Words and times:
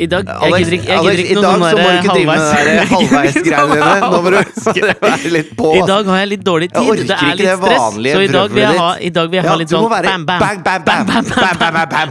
I 0.00 0.06
dag 0.08 0.24
Jeg 0.24 0.64
gidder 0.64 0.74
ikke, 0.78 0.88
jeg 0.88 0.98
gidder 1.04 1.20
ikke 1.20 1.30
i 1.30 1.34
noe 1.36 1.42
dag 1.44 1.50
sånn 1.52 1.60
så 1.60 1.76
må 1.76 1.88
du 1.90 1.96
ikke 2.00 2.14
drive 2.16 2.28
med 2.30 2.38
det 2.40 2.84
halvveisgreiene 2.94 3.74
dine. 3.76 3.94
Nå 4.00 4.18
må 4.24 4.28
du 4.30 4.36
være 5.10 5.32
litt 5.34 5.50
på. 5.58 5.66
I 5.76 5.82
dag 5.90 6.02
har 6.10 6.16
jeg 6.22 6.28
litt 6.30 6.44
dårlig 6.46 6.68
Jeg 6.70 6.76
tid. 6.76 6.88
orker 6.94 7.04
Det 7.04 7.16
er 7.16 7.20
ikke 7.20 7.36
litt 7.36 7.44
det 7.44 7.56
stress. 7.60 7.82
vanlige 7.84 8.14
Så 8.14 8.20
i 8.20 8.30
dag 8.32 8.46
vil 8.54 8.62
jeg 8.64 8.78
ha, 8.80 8.88
i 8.96 9.10
dag 9.18 9.26
vil 9.34 9.36
jeg 9.40 9.46
ha 9.50 9.56
litt 9.60 9.74
sånn 9.74 9.84
bam, 9.90 10.24
bam. 10.30 10.40
bam, 10.40 10.58
bam, 10.64 10.80
bam, 10.86 11.04
bam, 11.04 11.56
bam, 11.60 11.90
bam. 11.92 12.10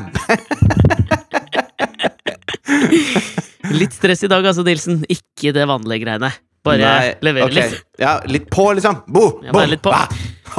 Litt 3.79 3.93
stress 3.97 4.23
i 4.25 4.29
dag, 4.31 4.45
altså, 4.49 4.63
Nilsen. 4.65 5.01
Ikke 5.09 5.53
det 5.55 5.65
vanlige 5.69 6.03
greiene. 6.05 6.29
Bare 6.65 7.15
levere 7.23 7.49
litt. 7.55 7.75
Ja, 8.01 8.17
litt 8.27 8.49
på, 8.51 8.69
liksom. 8.77 9.01
Bo, 9.07 9.29
bo, 9.49 9.65
ba. 9.89 10.05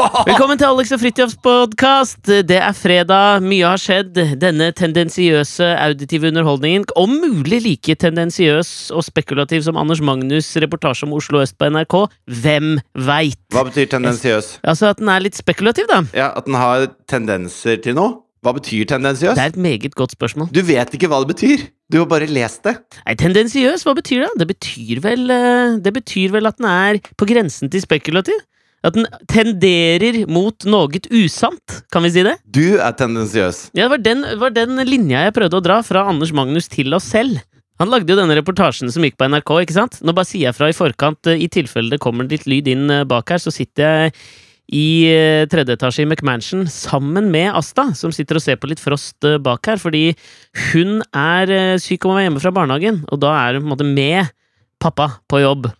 Velkommen 0.28 0.56
til 0.56 0.64
Alex 0.64 0.92
og 0.94 1.00
Fridtjofs 1.02 1.34
podkast. 1.44 2.22
Det 2.48 2.56
er 2.56 2.72
fredag, 2.76 3.42
mye 3.44 3.66
har 3.68 3.80
skjedd. 3.80 4.16
Denne 4.40 4.70
tendensiøse 4.76 5.66
auditive 5.76 6.30
underholdningen, 6.30 6.86
om 6.96 7.12
mulig 7.20 7.58
like 7.66 7.96
tendensiøs 8.00 8.70
og 8.96 9.04
spekulativ 9.04 9.66
som 9.66 9.76
Anders 9.80 10.00
Magnus' 10.00 10.54
reportasje 10.62 11.04
om 11.08 11.12
Oslo 11.18 11.42
øst 11.42 11.58
på 11.60 11.68
NRK, 11.68 11.96
hvem 12.40 12.72
veit? 12.96 13.40
Hva 13.52 13.66
betyr 13.68 13.90
tendensiøs? 13.92 14.54
Altså 14.64 14.88
at 14.94 15.02
den 15.02 15.10
er 15.12 15.24
litt 15.26 15.36
spekulativ, 15.36 15.88
da. 15.90 16.00
Ja, 16.16 16.30
At 16.32 16.48
den 16.48 16.56
har 16.56 16.88
tendenser 17.10 17.82
til 17.84 17.98
noe? 17.98 18.22
Hva 18.40 18.54
betyr 18.56 18.88
tendensiøs? 18.88 19.36
Det 19.36 19.42
er 19.42 19.52
et 19.52 19.60
meget 19.60 19.94
godt 19.98 20.14
spørsmål. 20.16 20.48
Du 20.54 20.62
vet 20.64 20.94
ikke 20.96 21.10
hva 21.12 21.20
det 21.26 21.34
betyr! 21.34 21.66
Du 21.92 21.98
har 21.98 22.06
bare 22.08 22.30
lest 22.30 22.64
det. 22.64 22.78
Nei, 23.04 23.18
tendensiøs, 23.20 23.84
hva 23.84 23.92
betyr 23.98 24.24
det? 24.24 24.30
Det 24.40 24.46
betyr 24.48 25.02
vel 25.04 25.26
eh, 25.34 25.76
Det 25.82 25.92
betyr 25.92 26.32
vel 26.38 26.48
at 26.48 26.56
den 26.56 26.70
er 26.70 27.02
på 27.18 27.28
grensen 27.28 27.68
til 27.68 27.82
spekulativ? 27.84 28.38
At 28.80 28.96
den 28.96 29.04
tenderer 29.28 30.22
mot 30.30 30.64
noe 30.64 31.00
usant, 31.12 31.80
kan 31.92 32.04
vi 32.06 32.12
si 32.14 32.24
det? 32.24 32.38
Du 32.48 32.80
er 32.80 32.94
tendensiøs. 32.96 33.70
Ja, 33.76 33.84
det 33.84 33.92
var 33.92 34.04
den, 34.04 34.24
var 34.40 34.54
den 34.56 34.80
linja 34.88 35.26
jeg 35.26 35.36
prøvde 35.36 35.60
å 35.60 35.64
dra 35.64 35.80
fra 35.84 36.06
Anders 36.08 36.32
Magnus 36.36 36.70
til 36.72 36.96
oss 36.96 37.10
selv. 37.12 37.42
Han 37.80 37.88
lagde 37.88 38.12
jo 38.12 38.18
denne 38.18 38.36
reportasjen 38.36 38.92
som 38.92 39.04
gikk 39.04 39.16
på 39.20 39.28
NRK, 39.28 39.54
ikke 39.64 39.76
sant? 39.76 39.98
Nå 40.04 40.12
bare 40.16 40.28
sier 40.28 40.50
jeg 40.50 40.56
fra 40.56 40.68
i 40.68 40.76
forkant, 40.76 41.30
eh, 41.32 41.40
i 41.40 41.48
tilfelle 41.52 41.92
det 41.92 42.00
kommer 42.02 42.28
litt 42.28 42.44
lyd 42.48 42.68
inn 42.68 42.92
eh, 42.92 43.06
bak 43.08 43.32
her, 43.32 43.40
så 43.40 43.52
sitter 43.52 43.86
jeg 43.86 44.14
i 44.76 44.86
eh, 45.08 45.46
tredje 45.50 45.78
etasje 45.78 46.04
i 46.04 46.08
McMansion 46.08 46.66
sammen 46.68 47.30
med 47.32 47.48
Asta, 47.56 47.88
som 47.96 48.12
sitter 48.12 48.36
og 48.36 48.44
ser 48.44 48.60
på 48.60 48.68
litt 48.68 48.82
frost 48.84 49.24
bak 49.44 49.72
her, 49.72 49.80
fordi 49.80 50.10
hun 50.74 51.00
er 51.16 51.80
syk 51.80 52.04
og 52.04 52.12
må 52.12 52.18
være 52.18 52.28
hjemme 52.28 52.44
fra 52.44 52.52
barnehagen, 52.60 53.00
og 53.08 53.24
da 53.24 53.32
er 53.46 53.56
hun 53.56 53.64
på 53.64 53.70
en 53.70 53.74
måte 53.74 53.88
med 53.88 54.32
pappa 54.80 55.14
på 55.28 55.40
jobb. 55.40 55.72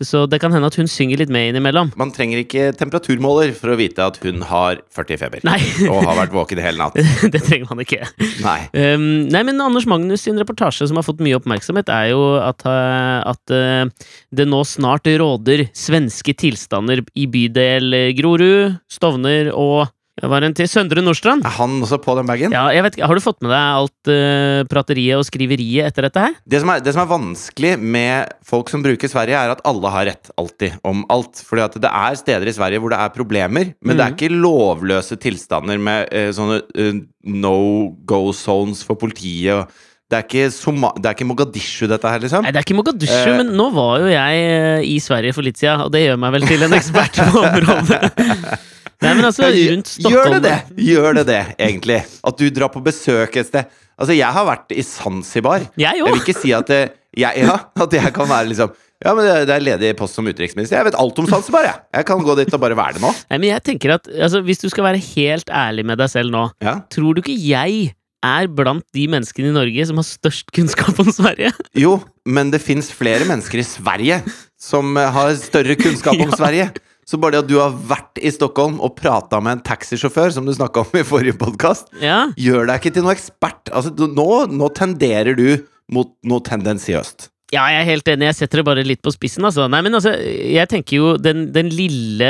Så 0.00 0.24
det 0.30 0.40
kan 0.40 0.52
hende 0.54 0.68
at 0.70 0.76
hun 0.80 0.88
synger 0.88 1.20
litt 1.20 1.32
med 1.32 1.50
innimellom. 1.50 1.92
Man 2.00 2.12
trenger 2.14 2.40
ikke 2.40 2.70
temperaturmåler 2.78 3.52
for 3.56 3.74
å 3.74 3.76
vite 3.80 4.06
at 4.06 4.16
hun 4.24 4.40
har 4.48 4.80
40 4.96 5.20
feber. 5.20 5.44
Nei. 5.44 5.58
Og 5.92 6.00
har 6.06 6.16
vært 6.22 6.34
våken 6.34 6.62
hele 6.64 6.80
natt. 6.80 6.96
det 7.34 7.42
trenger 7.44 7.68
man 7.68 7.84
ikke. 7.84 8.08
Nei. 8.40 8.58
Um, 8.72 9.06
nei, 9.28 9.44
men 9.46 9.60
Anders 9.60 9.88
Magnus 9.90 10.24
sin 10.24 10.40
reportasje 10.40 10.88
som 10.88 11.00
har 11.00 11.06
fått 11.06 11.20
mye 11.24 11.36
oppmerksomhet, 11.36 11.92
er 11.92 12.12
jo 12.14 12.22
at, 12.40 12.64
uh, 12.64 13.20
at 13.28 13.54
uh, 13.54 14.10
det 14.32 14.48
nå 14.48 14.62
snart 14.68 15.08
råder 15.20 15.66
svenske 15.76 16.34
tilstander 16.38 17.04
i 17.18 17.26
bydel 17.30 17.96
eh, 17.96 18.10
Grorud, 18.16 18.78
Stovner 18.90 19.50
og 19.52 19.90
var 20.28 20.42
en 20.44 20.52
til 20.54 20.68
Søndre 20.68 21.00
Nordstrand. 21.00 21.44
Er 21.48 21.54
han 21.56 21.78
også 21.80 21.96
på 22.04 22.14
den 22.18 22.26
bagen? 22.28 22.52
Ja, 22.52 22.66
jeg 22.74 22.82
vet 22.84 22.96
ikke, 22.98 23.06
Har 23.08 23.14
du 23.14 23.20
fått 23.24 23.40
med 23.40 23.50
deg 23.54 23.78
alt 23.80 24.10
uh, 24.12 24.64
prateriet 24.68 25.16
og 25.16 25.24
skriveriet 25.24 25.88
etter 25.88 26.02
dette 26.08 26.20
her? 26.26 26.34
Det 26.44 26.60
som, 26.60 26.68
er, 26.74 26.80
det 26.84 26.92
som 26.96 27.02
er 27.04 27.10
vanskelig 27.14 27.72
med 27.80 28.34
folk 28.44 28.68
som 28.68 28.82
bruker 28.84 29.08
Sverige, 29.08 29.38
er 29.40 29.54
at 29.56 29.64
alle 29.64 29.88
har 29.94 30.08
rett 30.10 30.32
alltid 30.36 30.76
om 30.84 31.04
alt. 31.08 31.40
Fordi 31.46 31.62
at 31.64 31.80
det 31.80 31.90
er 31.90 32.18
steder 32.20 32.50
i 32.52 32.56
Sverige 32.58 32.80
hvor 32.84 32.92
det 32.92 33.00
er 33.00 33.14
problemer, 33.16 33.72
men 33.80 33.96
det 33.96 34.04
er 34.04 34.10
Mhm. 34.10 34.18
ikke 34.18 34.34
lovløse 34.42 35.16
tilstander 35.22 35.78
med 35.80 36.12
uh, 36.12 36.28
sånne 36.36 36.60
uh, 36.76 37.00
no 37.24 37.56
go 38.04 38.32
zones 38.32 38.82
for 38.84 38.94
politiet. 39.00 39.52
og 39.54 39.68
Det 40.10 40.18
er, 40.18 40.24
ikke 40.26 40.50
Soma 40.50 40.88
det 40.98 41.06
er 41.06 41.14
ikke 41.14 41.26
Mogadishu, 41.28 41.86
dette 41.86 42.02
her, 42.10 42.18
liksom. 42.18 42.42
Nei, 42.42 42.50
det 42.50 42.58
er 42.58 42.64
ikke 42.66 42.74
Mogadishu, 42.74 43.28
Eh. 43.30 43.36
men 43.38 43.52
nå 43.54 43.68
var 43.72 44.00
jo 44.02 44.08
jeg 44.10 44.40
eh, 44.50 44.82
i 44.82 44.96
Sverige 44.98 45.32
for 45.36 45.42
litt 45.46 45.56
siden, 45.60 45.84
og 45.86 45.92
det 45.94 46.00
gjør 46.02 46.18
meg 46.18 46.32
vel 46.34 46.46
til 46.50 46.62
en 46.66 46.72
ekspert 46.80 47.20
på 47.30 47.44
området. 47.46 48.10
Nei, 49.00 49.14
men 49.16 49.24
altså, 49.24 49.46
rundt 49.48 49.88
Stockholm 49.88 50.14
Gjør 50.14 50.34
det 50.36 50.40
det? 50.44 50.56
Gjør 50.90 51.14
det 51.20 51.26
det, 51.30 51.40
egentlig? 51.58 52.00
At 52.28 52.36
du 52.40 52.50
drar 52.52 52.68
på 52.74 52.82
besøk 52.84 53.38
et 53.40 53.48
sted? 53.48 53.70
Altså, 54.00 54.14
jeg 54.16 54.32
har 54.32 54.44
vært 54.48 54.72
i 54.76 54.82
Zanzibar. 54.84 55.64
Jeg 55.80 55.96
Jeg 56.00 56.04
vil 56.06 56.20
ikke 56.20 56.36
si 56.36 56.52
at 56.56 56.68
jeg, 56.72 56.90
ja, 57.16 57.56
at 57.80 57.92
jeg 57.96 58.12
kan 58.16 58.28
være 58.30 58.48
liksom 58.52 58.72
Ja, 59.00 59.14
men 59.16 59.24
det, 59.24 59.36
det 59.48 59.54
er 59.56 59.62
ledig 59.64 59.94
post 59.96 60.14
som 60.18 60.26
utenriksminister. 60.28 60.76
Jeg 60.76 60.90
vet 60.90 60.98
alt 61.00 61.18
om 61.22 61.26
Zanzibar, 61.30 61.64
jeg. 61.64 61.78
Jeg 61.96 62.06
kan 62.10 62.20
gå 62.24 62.34
dit 62.36 62.52
og 62.52 62.60
bare 62.60 62.76
være 62.76 62.98
det 62.98 63.02
nå. 63.06 63.12
Nei, 63.30 63.38
men 63.40 63.48
jeg 63.54 63.62
tenker 63.64 63.94
at 63.96 64.10
altså, 64.12 64.42
Hvis 64.44 64.60
du 64.60 64.68
skal 64.68 64.84
være 64.90 65.00
helt 65.16 65.48
ærlig 65.48 65.86
med 65.88 65.98
deg 66.02 66.12
selv 66.12 66.30
nå, 66.36 66.44
Ja. 66.60 66.76
tror 66.92 67.16
du 67.16 67.22
ikke 67.24 67.38
jeg 67.40 67.94
er 68.20 68.50
blant 68.52 68.84
de 68.92 69.06
menneskene 69.08 69.48
i 69.48 69.56
Norge 69.56 69.86
som 69.88 69.96
har 69.96 70.04
størst 70.04 70.52
kunnskap 70.52 70.98
om 71.00 71.08
Sverige? 71.08 71.54
Jo, 71.80 71.94
men 72.28 72.50
det 72.52 72.60
fins 72.60 72.92
flere 72.92 73.24
mennesker 73.24 73.62
i 73.62 73.64
Sverige 73.64 74.20
som 74.60 74.92
eh, 75.00 75.08
har 75.16 75.32
større 75.40 75.76
kunnskap 75.80 76.20
om 76.20 76.28
Ja. 76.34 76.36
Sverige. 76.36 76.66
Så 77.10 77.18
bare 77.18 77.34
det 77.34 77.40
at 77.42 77.48
du 77.50 77.56
har 77.58 77.72
vært 77.90 78.20
i 78.22 78.30
Stockholm 78.30 78.76
og 78.86 78.92
prata 79.00 79.40
med 79.42 79.56
en 79.58 79.62
taxisjåfør, 79.66 80.30
som 80.36 80.46
du 80.46 80.52
snakka 80.54 80.84
om 80.84 80.92
i 81.00 81.02
forrige 81.08 81.34
podkast, 81.40 81.90
Ja, 81.98 82.28
gjør 82.38 82.68
deg 82.70 82.78
ikke 82.78 82.92
til 82.94 83.02
noe 83.08 83.16
ekspert. 83.16 83.72
Altså, 83.74 83.90
du, 83.90 84.04
nå, 84.14 84.28
nå 84.54 84.68
tenderer 84.78 85.34
du 85.34 85.48
mot 85.90 86.12
noe 86.30 86.44
tendensiøst. 86.46 87.26
ja, 87.50 87.64
jeg 87.74 87.80
er 87.82 87.88
helt 87.90 88.08
enig. 88.12 88.28
Jeg 88.30 88.38
setter 88.44 88.60
det 88.62 88.66
bare 88.70 88.86
litt 88.86 89.02
på 89.02 89.10
spissen, 89.10 89.42
altså. 89.48 89.66
Nei, 89.66 89.80
men 89.82 89.98
altså, 89.98 90.12
jeg 90.22 90.70
tenker 90.70 91.00
jo 91.00 91.08
den, 91.18 91.48
den 91.50 91.66
lille 91.74 92.28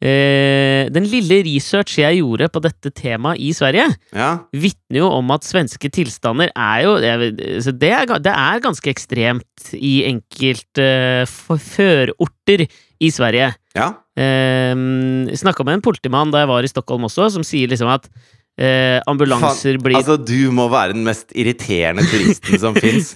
eh, 0.00 0.88
Den 0.96 1.04
lille 1.12 1.42
research 1.44 1.98
jeg 2.00 2.22
gjorde 2.22 2.48
på 2.52 2.62
dette 2.64 2.90
temaet 2.96 3.40
i 3.44 3.52
Sverige, 3.56 3.90
Ja. 4.16 4.30
vitner 4.56 5.02
jo 5.02 5.10
om 5.12 5.30
at 5.36 5.44
svenske 5.44 5.90
tilstander 5.92 6.48
er 6.56 6.82
jo 6.86 6.96
vet, 7.04 7.44
altså, 7.58 7.72
det, 7.76 7.92
er, 7.92 8.16
det 8.24 8.32
er 8.32 8.64
ganske 8.64 8.90
ekstremt 8.96 9.70
i 9.76 9.94
enkelte 10.08 10.88
uh, 11.28 11.60
førorter 11.60 12.66
i 13.00 13.10
Sverige. 13.12 13.52
ja. 13.76 13.92
Eh, 14.16 14.72
Snakka 15.36 15.64
med 15.66 15.74
en 15.76 15.84
politimann 15.84 16.30
da 16.32 16.40
jeg 16.44 16.48
var 16.48 16.64
i 16.64 16.70
Stockholm 16.70 17.04
også, 17.04 17.26
som 17.34 17.42
sier 17.44 17.68
liksom 17.68 17.90
at 17.92 18.06
eh, 18.56 18.96
ambulanser 19.10 19.76
Fan, 19.76 19.82
blir 19.84 19.98
Altså, 19.98 20.16
du 20.16 20.50
må 20.56 20.68
være 20.72 20.94
den 20.96 21.04
mest 21.04 21.34
irriterende 21.36 22.04
turisten 22.08 22.56
som 22.62 22.78
fins. 22.84 23.14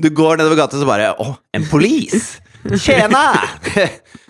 Du 0.00 0.08
går 0.08 0.38
nedover 0.40 0.56
gata, 0.62 0.80
så 0.80 0.88
bare 0.88 1.10
Å, 1.20 1.34
en 1.56 1.66
polis! 1.68 2.38
Tjena! 2.80 3.26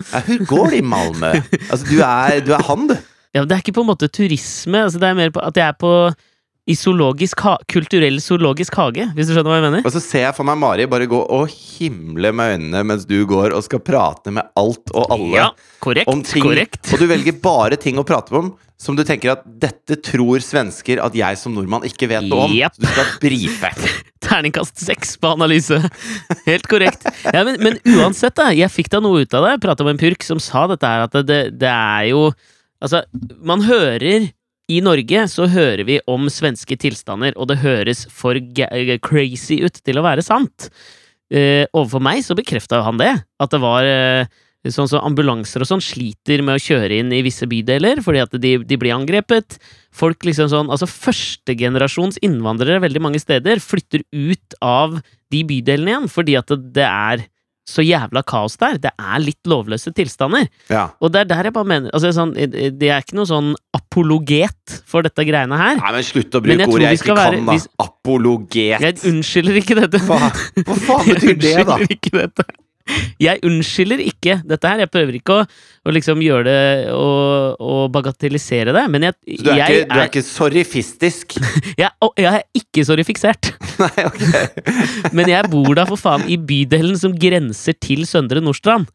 Ja, 0.09 0.21
Hvor 0.25 0.45
går 0.47 0.69
det 0.71 0.77
i 0.79 0.85
Malmö? 0.87 1.29
Altså, 1.69 1.83
du 1.89 1.97
er, 1.99 2.39
du 2.45 2.53
er 2.55 2.61
han, 2.67 2.85
du. 2.87 2.93
Ja, 3.35 3.41
men 3.41 3.49
Det 3.49 3.55
er 3.57 3.63
ikke 3.63 3.73
på 3.75 3.83
en 3.83 3.89
måte 3.91 4.07
turisme, 4.11 4.79
altså 4.87 4.99
det 5.01 5.09
er 5.09 5.17
mer 5.17 5.31
på 5.35 5.41
at 5.43 5.57
jeg 5.59 5.67
er 5.67 5.75
på 5.77 5.89
i 6.69 6.75
zoologisk 6.77 7.41
kulturell 7.71 8.19
zoologisk 8.21 8.75
hage, 8.77 9.07
hvis 9.17 9.29
du 9.29 9.33
skjønner 9.33 9.49
hva 9.49 9.57
jeg 9.59 9.65
mener? 9.65 9.85
Og 9.87 9.93
så 9.95 10.01
ser 10.03 10.27
jeg 10.27 10.35
for 10.37 10.45
meg 10.47 10.59
Mari 10.61 10.85
bare 10.91 11.07
gå 11.09 11.19
og 11.33 11.49
himle 11.49 12.31
med 12.35 12.55
øynene 12.55 12.83
mens 12.85 13.07
du 13.09 13.17
går 13.29 13.55
og 13.57 13.65
skal 13.65 13.81
prate 13.85 14.33
med 14.35 14.45
alt 14.59 14.93
og 14.93 15.13
alle 15.15 15.35
Ja, 15.39 15.47
korrekt. 15.83 16.11
om 16.11 16.21
ting. 16.23 16.45
korrekt. 16.45 16.91
Og 16.93 17.01
du 17.01 17.07
velger 17.09 17.39
bare 17.41 17.79
ting 17.81 17.97
å 18.01 18.05
prate 18.07 18.35
om 18.37 18.53
som 18.79 18.95
du 18.95 19.01
tenker 19.03 19.33
at 19.33 19.41
dette 19.59 19.97
tror 20.07 20.39
svensker 20.39 21.01
at 21.03 21.15
jeg 21.17 21.39
som 21.41 21.51
nordmann 21.57 21.83
ikke 21.83 22.07
vet 22.07 22.23
noe 22.29 22.45
om. 22.47 22.53
Yep. 22.55 22.77
Så 22.77 22.85
du 22.85 22.87
skal 22.93 23.09
brife. 23.25 23.71
Terningkast 24.23 24.79
seks 24.79 25.17
på 25.19 25.33
analyse. 25.33 25.81
Helt 26.45 26.69
korrekt. 26.71 27.03
Ja, 27.27 27.43
men, 27.43 27.57
men 27.59 27.75
uansett, 27.97 28.37
da. 28.39 28.53
Jeg 28.55 28.71
fikk 28.71 28.87
da 28.93 29.01
noe 29.03 29.25
ut 29.25 29.35
av 29.35 29.43
det. 29.43 29.57
Jeg 29.57 29.63
prata 29.65 29.83
med 29.83 29.97
en 29.97 30.01
purk 30.05 30.23
som 30.23 30.39
sa 30.39 30.63
dette 30.71 30.87
her, 30.87 31.09
at 31.09 31.19
det, 31.27 31.41
det 31.59 31.71
er 31.73 32.11
jo 32.13 32.29
Altså, 32.79 33.01
man 33.43 33.59
hører 33.67 34.29
i 34.69 34.79
Norge 34.85 35.25
så 35.31 35.47
hører 35.49 35.85
vi 35.87 35.97
om 36.09 36.27
svenske 36.31 36.77
tilstander, 36.79 37.33
og 37.37 37.49
det 37.49 37.61
høres 37.63 38.05
for 38.13 38.37
crazy 39.05 39.59
ut 39.65 39.79
til 39.81 39.99
å 39.99 40.05
være 40.05 40.25
sant. 40.25 40.69
Eh, 41.29 41.65
overfor 41.73 42.01
meg 42.01 42.21
så 42.25 42.37
bekrefta 42.37 42.83
han 42.85 43.01
det. 43.01 43.11
At 43.41 43.53
det 43.53 43.61
var 43.61 43.85
eh, 43.85 44.29
sånn 44.67 44.89
som 44.91 45.05
ambulanser 45.05 45.63
og 45.63 45.69
sånn 45.69 45.83
sliter 45.83 46.43
med 46.45 46.57
å 46.57 46.63
kjøre 46.63 46.99
inn 47.01 47.13
i 47.15 47.23
visse 47.25 47.47
bydeler 47.49 48.01
fordi 48.05 48.23
at 48.25 48.37
de, 48.41 48.55
de 48.65 48.79
blir 48.81 48.95
angrepet. 48.95 49.57
Folk 49.95 50.25
liksom 50.27 50.51
sånn 50.51 50.69
Altså 50.73 50.89
førstegenerasjons 50.89 52.19
innvandrere 52.25 52.81
veldig 52.83 53.03
mange 53.05 53.21
steder 53.21 53.61
flytter 53.63 54.03
ut 54.13 54.57
av 54.61 54.99
de 55.33 55.43
bydelene 55.47 55.95
igjen 55.95 56.09
fordi 56.11 56.37
at 56.39 56.51
det, 56.51 56.61
det 56.77 56.87
er 56.89 57.25
så 57.69 57.83
jævla 57.85 58.23
kaos 58.27 58.57
der. 58.61 58.77
Det 58.81 58.91
er 58.97 59.19
litt 59.21 59.45
lovløse 59.49 59.93
tilstander. 59.95 60.47
Ja. 60.73 60.87
Og 60.99 61.13
det 61.13 61.21
er 61.23 61.29
der 61.31 61.49
jeg 61.49 61.53
bare 61.55 61.69
mener 61.69 61.93
altså, 61.93 62.09
sånn, 62.15 62.33
Det 62.33 62.89
er 62.89 63.03
ikke 63.05 63.17
noe 63.19 63.29
sånn 63.29 63.53
apologet 63.77 64.79
for 64.89 65.05
dette 65.05 65.25
greiene 65.27 65.57
her. 65.59 65.77
Nei, 65.79 65.91
men 65.95 66.03
slutt 66.07 66.35
å 66.37 66.41
bruke 66.45 66.67
ord 66.69 66.81
jeg 66.85 66.99
ikke 66.99 67.11
kan, 67.13 67.19
være- 67.21 67.45
da. 67.45 67.51
hvis- 67.53 67.67
Apologet. 67.79 68.81
Jeg 68.81 68.95
unnskylder 69.11 69.59
ikke 69.61 69.75
dette. 69.81 69.99
Hva, 70.07 70.17
hva 70.65 70.75
faen 70.75 71.05
betyr 71.13 71.37
det, 71.37 71.53
da? 71.53 71.53
Jeg 71.53 71.67
unnskylder 71.67 71.95
ikke 71.97 72.11
dette. 72.17 72.45
Jeg 73.21 73.41
unnskylder 73.45 74.01
ikke 74.03 74.39
dette 74.47 74.71
her. 74.71 74.83
Jeg 74.83 74.91
prøver 74.93 75.17
ikke 75.19 75.37
å, 75.41 75.45
å 75.85 75.93
liksom 75.95 76.21
gjøre 76.23 76.45
det 76.47 76.93
og, 76.95 77.59
og 77.61 77.81
bagatellisere 77.95 78.75
det, 78.75 78.85
men 78.91 79.09
jeg, 79.09 79.17
Så 79.39 79.45
du 79.45 79.51
er, 79.51 79.59
jeg, 79.61 79.79
ikke, 79.79 79.89
du 79.89 79.99
er 79.99 80.11
ikke 80.11 80.25
sorrifistisk? 80.27 81.37
jeg, 81.81 81.91
å, 82.01 82.11
jeg 82.19 82.41
er 82.41 82.63
ikke 82.63 82.85
sorrifiksert. 82.87 83.51
Nei, 83.83 84.05
ok. 84.07 84.23
Men 85.17 85.29
jeg 85.31 85.51
bor 85.51 85.71
da 85.77 85.85
for 85.87 85.99
faen 85.99 86.25
i 86.27 86.35
bydelen 86.35 86.97
som 86.99 87.13
grenser 87.15 87.77
til 87.79 88.03
Søndre 88.09 88.43
Nordstrand. 88.43 88.89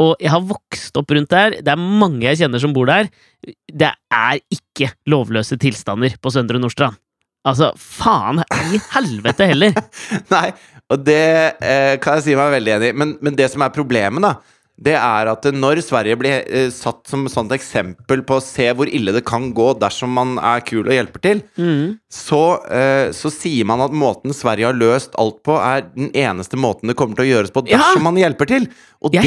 Og 0.00 0.16
jeg 0.22 0.32
har 0.32 0.44
vokst 0.48 0.96
opp 0.98 1.12
rundt 1.12 1.30
der. 1.32 1.58
Det 1.60 1.72
er 1.72 1.80
mange 1.80 2.24
jeg 2.24 2.40
kjenner 2.42 2.62
som 2.62 2.72
bor 2.74 2.88
der. 2.88 3.10
Det 3.42 3.90
er 3.92 4.40
ikke 4.54 4.92
lovløse 5.10 5.58
tilstander 5.60 6.16
på 6.22 6.32
Søndre 6.32 6.60
Nordstrand. 6.62 6.96
Altså, 7.48 7.72
faen 7.78 8.42
i 8.70 8.78
helvete 8.94 9.48
heller! 9.50 9.74
Nei, 10.34 10.48
og 10.92 11.02
det 11.06 11.20
eh, 11.58 11.94
kan 12.02 12.18
jeg 12.20 12.28
si 12.28 12.36
meg 12.38 12.52
veldig 12.58 12.74
enig 12.76 12.90
i. 12.92 12.96
Men, 13.02 13.16
men 13.24 13.38
det 13.38 13.48
som 13.50 13.64
er 13.66 13.72
problemet, 13.74 14.22
da, 14.22 14.36
det 14.82 14.94
er 14.98 15.28
at 15.30 15.44
når 15.54 15.80
Sverige 15.84 16.16
blir 16.18 16.38
eh, 16.46 16.68
satt 16.74 17.02
som 17.10 17.26
sånt 17.30 17.52
eksempel 17.54 18.22
på 18.26 18.38
å 18.38 18.42
se 18.44 18.68
hvor 18.78 18.88
ille 18.90 19.12
det 19.14 19.24
kan 19.28 19.50
gå 19.54 19.66
dersom 19.82 20.14
man 20.16 20.36
er 20.38 20.62
kul 20.66 20.84
og 20.86 20.94
hjelper 20.94 21.22
til, 21.26 21.42
Mm. 21.58 21.98
så, 22.12 22.40
eh, 22.72 23.10
så 23.16 23.30
sier 23.34 23.66
man 23.68 23.82
at 23.84 23.94
måten 23.94 24.34
Sverige 24.36 24.70
har 24.70 24.78
løst 24.78 25.18
alt 25.20 25.42
på, 25.46 25.58
er 25.58 25.84
den 25.92 26.10
eneste 26.14 26.58
måten 26.60 26.90
det 26.90 26.96
kommer 26.98 27.18
til 27.18 27.26
å 27.26 27.30
gjøres 27.34 27.52
på 27.54 27.66
Ja! 27.70 27.78
dersom 27.82 28.06
man 28.06 28.18
hjelper 28.22 28.48
til. 28.54 28.70
Og 29.02 29.12
det, 29.18 29.22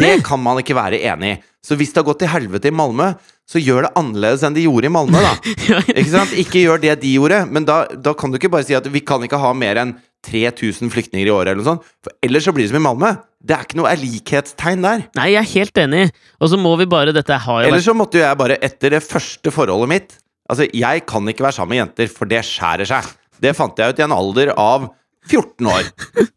det 0.00 0.14
kan 0.26 0.38
man 0.42 0.62
ikke 0.62 0.78
være 0.78 1.02
enig 1.02 1.34
i. 1.34 1.38
Så 1.66 1.74
hvis 1.78 1.90
det 1.90 1.98
har 1.98 2.06
gått 2.06 2.20
til 2.22 2.30
helvete 2.30 2.70
i 2.70 2.74
Malmö, 2.74 3.10
så 3.50 3.58
gjør 3.58 3.86
det 3.88 3.94
annerledes 3.98 4.44
enn 4.46 4.54
de 4.54 4.66
gjorde 4.66 4.86
i 4.86 4.92
Malmö, 4.94 5.22
da. 5.22 5.32
Ikke 5.98 6.12
sant? 6.12 6.34
Ikke 6.38 6.62
gjør 6.62 6.82
det 6.82 6.94
de 7.02 7.14
gjorde, 7.16 7.40
men 7.50 7.66
da, 7.66 7.80
da 7.90 8.14
kan 8.18 8.30
du 8.30 8.38
ikke 8.38 8.52
bare 8.52 8.66
si 8.68 8.76
at 8.78 8.86
vi 8.90 9.02
kan 9.02 9.24
ikke 9.26 9.40
ha 9.42 9.50
mer 9.56 9.80
enn 9.82 9.96
3000 10.26 10.90
flyktninger 10.94 11.26
i 11.26 11.32
året, 11.34 11.52
eller 11.52 11.62
noe 11.62 11.70
sånt. 11.72 11.88
For 12.06 12.14
ellers 12.26 12.46
så 12.46 12.54
blir 12.54 12.66
det 12.66 12.72
som 12.72 12.78
i 12.80 12.84
Malmö. 12.86 13.12
Det 13.46 13.54
er 13.54 13.66
ikke 13.66 13.78
noe 13.78 13.94
likhetstegn 13.98 14.86
der. 14.86 15.04
Nei, 15.18 15.26
jeg 15.34 15.42
er 15.42 15.50
helt 15.52 15.82
enig. 15.82 16.04
Og 16.42 16.50
så 16.50 16.58
må 16.60 16.74
vi 16.80 16.88
bare 16.90 17.14
Dette 17.14 17.38
har 17.46 17.62
jo 17.62 17.68
Eller 17.68 17.78
vært 17.78 17.86
så 17.86 17.94
måtte 17.94 18.18
jo 18.18 18.24
jeg 18.24 18.40
bare, 18.42 18.58
etter 18.66 18.96
det 18.96 19.02
første 19.06 19.52
forholdet 19.54 19.92
mitt 19.92 20.16
Altså, 20.46 20.66
jeg 20.70 21.02
kan 21.10 21.26
ikke 21.26 21.42
være 21.42 21.56
sammen 21.56 21.74
med 21.74 21.80
jenter, 21.80 22.10
for 22.12 22.30
det 22.30 22.44
skjærer 22.46 22.86
seg. 22.86 23.08
Det 23.42 23.50
fant 23.58 23.80
jeg 23.82 23.90
ut 23.90 23.98
i 23.98 24.04
en 24.06 24.14
alder 24.14 24.52
av 24.54 24.86
14 25.26 25.72
år. 25.72 25.88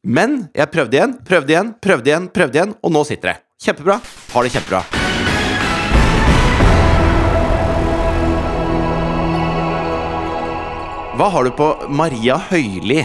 Men 0.02 0.40
jeg 0.58 0.74
prøvde 0.74 0.98
igjen, 0.98 1.14
prøvde 1.30 1.54
igjen, 1.54 1.76
prøvde 1.78 2.10
igjen, 2.10 2.26
prøvde 2.34 2.58
igjen, 2.58 2.74
og 2.81 2.96
nå 2.98 3.06
sitter 3.06 3.36
det. 3.36 3.38
Kjempebra. 3.68 4.00
Har 4.34 4.50
det 4.50 4.56
kjempebra. 4.56 4.99
Hva 11.19 11.27
har 11.33 11.44
du 11.44 11.51
på 11.51 11.66
Maria 11.92 12.38
Høili? 12.48 13.01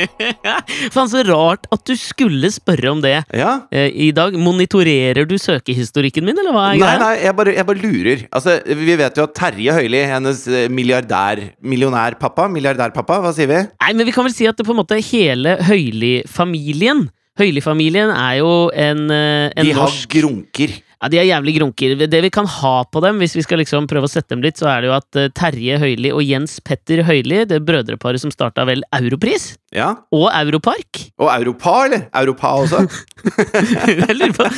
Faen, 0.94 1.10
så 1.12 1.20
rart 1.28 1.68
at 1.70 1.84
du 1.86 1.92
skulle 1.98 2.48
spørre 2.50 2.90
om 2.90 3.02
det 3.04 3.12
Ja? 3.38 3.52
eh, 3.70 3.86
i 3.94 4.08
dag. 4.16 4.34
Monitorerer 4.34 5.28
du 5.30 5.36
søkehistorikken 5.38 6.26
min, 6.26 6.40
eller 6.42 6.56
hva 6.56 6.64
er 6.72 6.80
Nei, 6.80 6.82
greia? 6.82 6.98
nei, 7.04 7.12
jeg 7.22 7.36
bare, 7.38 7.54
jeg 7.54 7.68
bare 7.68 7.82
lurer. 7.84 8.24
Altså, 8.34 8.56
Vi 8.66 8.96
vet 8.98 9.20
jo 9.20 9.28
at 9.28 9.36
Terje 9.38 9.76
Høili, 9.78 10.02
hennes 10.10 10.42
eh, 10.50 10.66
milliardær, 10.74 11.44
millionærpappa 11.62 12.48
Milliardærpappa, 12.50 13.20
hva 13.22 13.32
sier 13.36 13.50
vi? 13.52 13.62
Nei, 13.78 13.92
men 13.94 14.08
vi 14.10 14.16
kan 14.16 14.26
vel 14.26 14.34
si 14.34 14.50
at 14.50 14.58
det 14.58 14.66
på 14.66 14.74
en 14.74 14.80
måte 14.82 14.98
hele 15.12 15.54
Høyli-familien 15.70 17.06
Høyli-familien 17.40 18.10
er 18.10 18.40
jo 18.42 18.50
en, 18.74 19.06
eh, 19.14 19.52
en 19.54 19.64
De 19.64 19.70
har 19.72 19.86
norsk 19.86 20.18
grunker. 20.18 20.74
Ja, 21.00 21.08
De 21.08 21.16
er 21.16 21.24
jævlig 21.30 21.54
grunker. 21.56 21.94
Det 22.12 22.20
vi 22.26 22.30
kan 22.32 22.44
ha 22.46 22.72
på 22.84 23.00
dem, 23.00 23.20
hvis 23.22 23.32
vi 23.38 23.44
skal 23.44 23.62
liksom 23.62 23.86
prøve 23.88 24.04
å 24.04 24.12
sette 24.12 24.34
dem 24.34 24.42
litt, 24.44 24.58
så 24.60 24.68
er 24.68 24.82
det 24.84 24.90
jo 24.90 24.96
at 24.98 25.16
eh, 25.16 25.30
Terje 25.32 25.78
Høyli 25.80 26.10
og 26.12 26.20
Jens 26.26 26.58
Petter 26.60 27.00
Høyli, 27.08 27.46
det 27.48 27.62
brødreparet 27.64 28.20
som 28.20 28.32
starta 28.34 28.66
vel 28.68 28.84
Europris 28.96 29.54
Ja. 29.72 29.94
og 30.12 30.28
Europark 30.34 30.98
Og 31.22 31.28
Europa, 31.30 31.74
eller? 31.86 32.04
Europa 32.20 32.52
også? 32.66 32.84
Jeg 34.00 34.16
lurer 34.18 34.34
på 34.34 34.48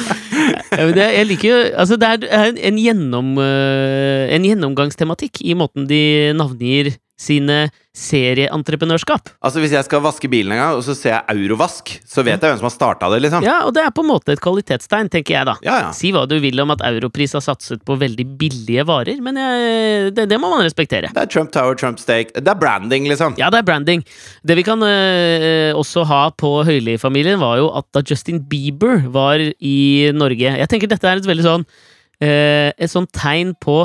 Jeg 0.73 1.27
liker 1.29 1.49
jo 1.51 1.59
Altså, 1.77 1.99
det 2.01 2.09
er 2.09 2.27
en, 2.49 2.59
en, 2.59 2.79
gjennom, 2.81 3.33
eh, 3.39 4.33
en 4.35 4.47
gjennomgangstematikk 4.49 5.43
i 5.47 5.55
måten 5.59 5.87
de 5.91 6.03
navngir 6.39 6.95
sine 7.23 7.67
serieentreprenørskap. 7.93 9.35
Altså 9.45 9.61
Hvis 9.61 9.75
jeg 9.77 9.85
skal 9.85 10.01
vaske 10.01 10.29
bilen 10.33 10.55
en 10.55 10.61
gang, 10.63 10.77
og 10.79 10.85
så 10.87 10.95
ser 10.97 11.13
jeg 11.13 11.37
Eurovask, 11.43 11.91
så 12.09 12.25
vet 12.25 12.41
jeg 12.41 12.55
hvem 12.55 12.61
som 12.63 12.69
har 12.71 12.73
starta 12.73 13.11
det, 13.13 13.19
liksom. 13.27 13.45
Ja, 13.45 13.59
og 13.67 13.75
det 13.77 13.85
er 13.85 13.93
på 13.93 14.05
en 14.05 14.09
måte 14.09 14.33
et 14.33 14.41
kvalitetstegn, 14.43 15.11
tenker 15.13 15.37
jeg 15.37 15.49
da. 15.51 15.55
Ja, 15.67 15.77
ja. 15.85 15.91
Si 15.97 16.13
hva 16.15 16.25
du 16.29 16.39
vil 16.41 16.63
om 16.65 16.73
at 16.73 16.85
Europris 16.89 17.37
har 17.37 17.45
satset 17.45 17.85
på 17.85 17.99
veldig 18.01 18.27
billige 18.41 18.87
varer, 18.89 19.21
men 19.25 19.37
jeg, 19.41 20.15
det, 20.17 20.27
det 20.33 20.41
må 20.41 20.51
man 20.55 20.65
respektere. 20.65 21.13
Det 21.13 21.27
er 21.27 21.31
Trump 21.31 21.53
Tower, 21.53 21.77
Trump 21.77 22.01
Steak. 22.01 22.33
Det 22.39 22.49
er 22.49 22.59
branding, 22.59 23.11
liksom. 23.13 23.37
Ja, 23.41 23.53
det 23.53 23.61
er 23.61 23.69
branding. 23.69 24.07
Det 24.41 24.57
vi 24.57 24.65
kan 24.67 24.81
øh, 24.83 25.77
også 25.77 26.07
ha 26.09 26.25
på 26.33 26.55
Høyli-familien, 26.65 27.41
var 27.43 27.61
jo 27.61 27.69
at 27.77 27.89
da 27.93 28.01
Justin 28.09 28.41
Bieber 28.49 29.05
var 29.13 29.43
i 29.43 30.11
Norge 30.15 30.57
Jeg 30.57 30.69
tenker 30.71 30.91
dette 30.91 31.09
er 31.09 31.21
et 31.21 31.29
veldig 31.29 31.45
sånn 31.45 31.65
øh, 31.65 32.71
Et 32.73 32.91
sånn 32.91 33.09
tegn 33.15 33.53
på 33.61 33.83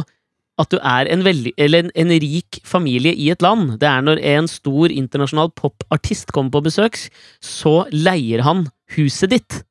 at 0.57 0.73
du 0.73 0.79
er 0.81 1.09
en, 1.13 1.23
veldig, 1.25 1.53
eller 1.61 1.85
en, 1.85 1.93
en 1.93 2.13
rik 2.23 2.59
familie 2.65 3.13
i 3.13 3.29
et 3.33 3.43
land. 3.45 3.75
Det 3.81 3.89
er 3.89 4.03
når 4.05 4.21
en 4.35 4.49
stor 4.49 4.93
internasjonal 4.93 5.53
popartist 5.57 6.33
kommer 6.33 6.55
på 6.55 6.65
besøk, 6.69 6.97
så 7.43 7.79
leier 7.93 8.45
han 8.47 8.65
huset 8.97 9.35
ditt 9.35 9.61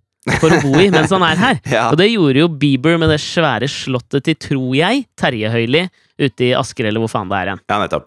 for 0.40 0.50
å 0.50 0.58
bo 0.62 0.74
i 0.80 0.88
mens 0.90 1.12
han 1.14 1.24
er 1.26 1.38
her. 1.40 1.60
Ja. 1.76 1.88
Og 1.90 1.98
det 2.00 2.08
gjorde 2.08 2.40
jo 2.40 2.48
Bieber 2.60 2.96
med 3.00 3.10
det 3.12 3.18
svære 3.22 3.68
slottet 3.70 4.24
til, 4.26 4.36
tror 4.40 4.74
jeg, 4.78 5.04
Terje 5.18 5.50
Høyli 5.52 5.86
ute 6.16 6.46
i 6.46 6.52
Asker, 6.56 6.88
eller 6.88 7.02
hvor 7.02 7.10
faen 7.12 7.28
det 7.28 7.38
er 7.38 7.50
igjen. 7.50 7.62
Ja, 7.68 7.78
nettopp. 7.82 8.06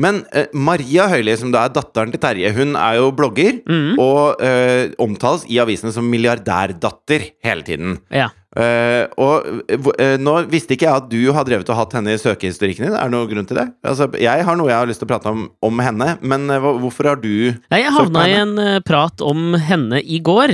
Men 0.00 0.22
eh, 0.32 0.48
Maria 0.56 1.08
Høili, 1.10 1.34
som 1.36 1.50
da 1.52 1.66
er 1.66 1.74
datteren 1.74 2.14
til 2.14 2.22
Terje, 2.22 2.52
hun 2.56 2.72
er 2.78 2.96
jo 3.00 3.10
blogger, 3.16 3.58
mm. 3.68 4.00
og 4.00 4.40
eh, 4.46 4.94
omtales 5.02 5.44
i 5.50 5.60
avisene 5.60 5.92
som 5.92 6.08
milliardærdatter 6.08 7.26
hele 7.44 7.66
tiden. 7.66 7.98
Ja. 8.14 8.30
Eh, 8.58 9.04
og 9.22 9.46
uh, 9.46 10.16
nå 10.18 10.32
visste 10.50 10.74
ikke 10.74 10.88
jeg 10.88 11.02
at 11.04 11.06
du 11.06 11.20
har 11.36 11.46
drevet 11.46 11.68
og 11.70 11.76
hatt 11.78 11.92
henne 11.94 12.16
i 12.16 12.18
søkehistorikken 12.18 12.88
din. 12.88 12.96
Er 12.98 13.06
det 13.06 13.14
noen 13.14 13.30
grunn 13.30 13.46
til 13.46 13.60
det? 13.60 13.68
Altså, 13.86 14.08
jeg 14.18 14.46
har 14.46 14.58
noe 14.58 14.72
jeg 14.72 14.82
har 14.82 14.90
lyst 14.90 15.02
til 15.02 15.06
å 15.06 15.12
prate 15.12 15.30
om 15.30 15.46
om 15.62 15.82
henne, 15.84 16.16
men 16.18 16.50
uh, 16.50 16.70
hvorfor 16.82 17.12
har 17.12 17.20
du 17.22 17.30
Nei, 17.70 17.82
jeg 17.84 17.94
havna 17.94 18.26
i 18.26 18.36
en 18.40 18.54
prat 18.86 19.22
om 19.22 19.54
henne 19.60 20.00
i 20.02 20.18
går, 20.24 20.52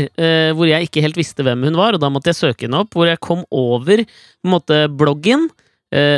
hvor 0.59 0.69
jeg 0.69 0.89
ikke 0.89 1.03
helt 1.05 1.19
visste 1.19 1.45
hvem 1.47 1.65
hun 1.67 1.79
var, 1.79 1.97
og 1.97 2.03
da 2.03 2.11
måtte 2.13 2.33
jeg 2.33 2.39
søke 2.39 2.67
henne 2.67 2.83
opp, 2.85 2.93
hvor 2.97 3.09
jeg 3.09 3.23
kom 3.25 3.45
over 3.55 4.03
måte 4.47 4.87
bloggen, 4.93 5.47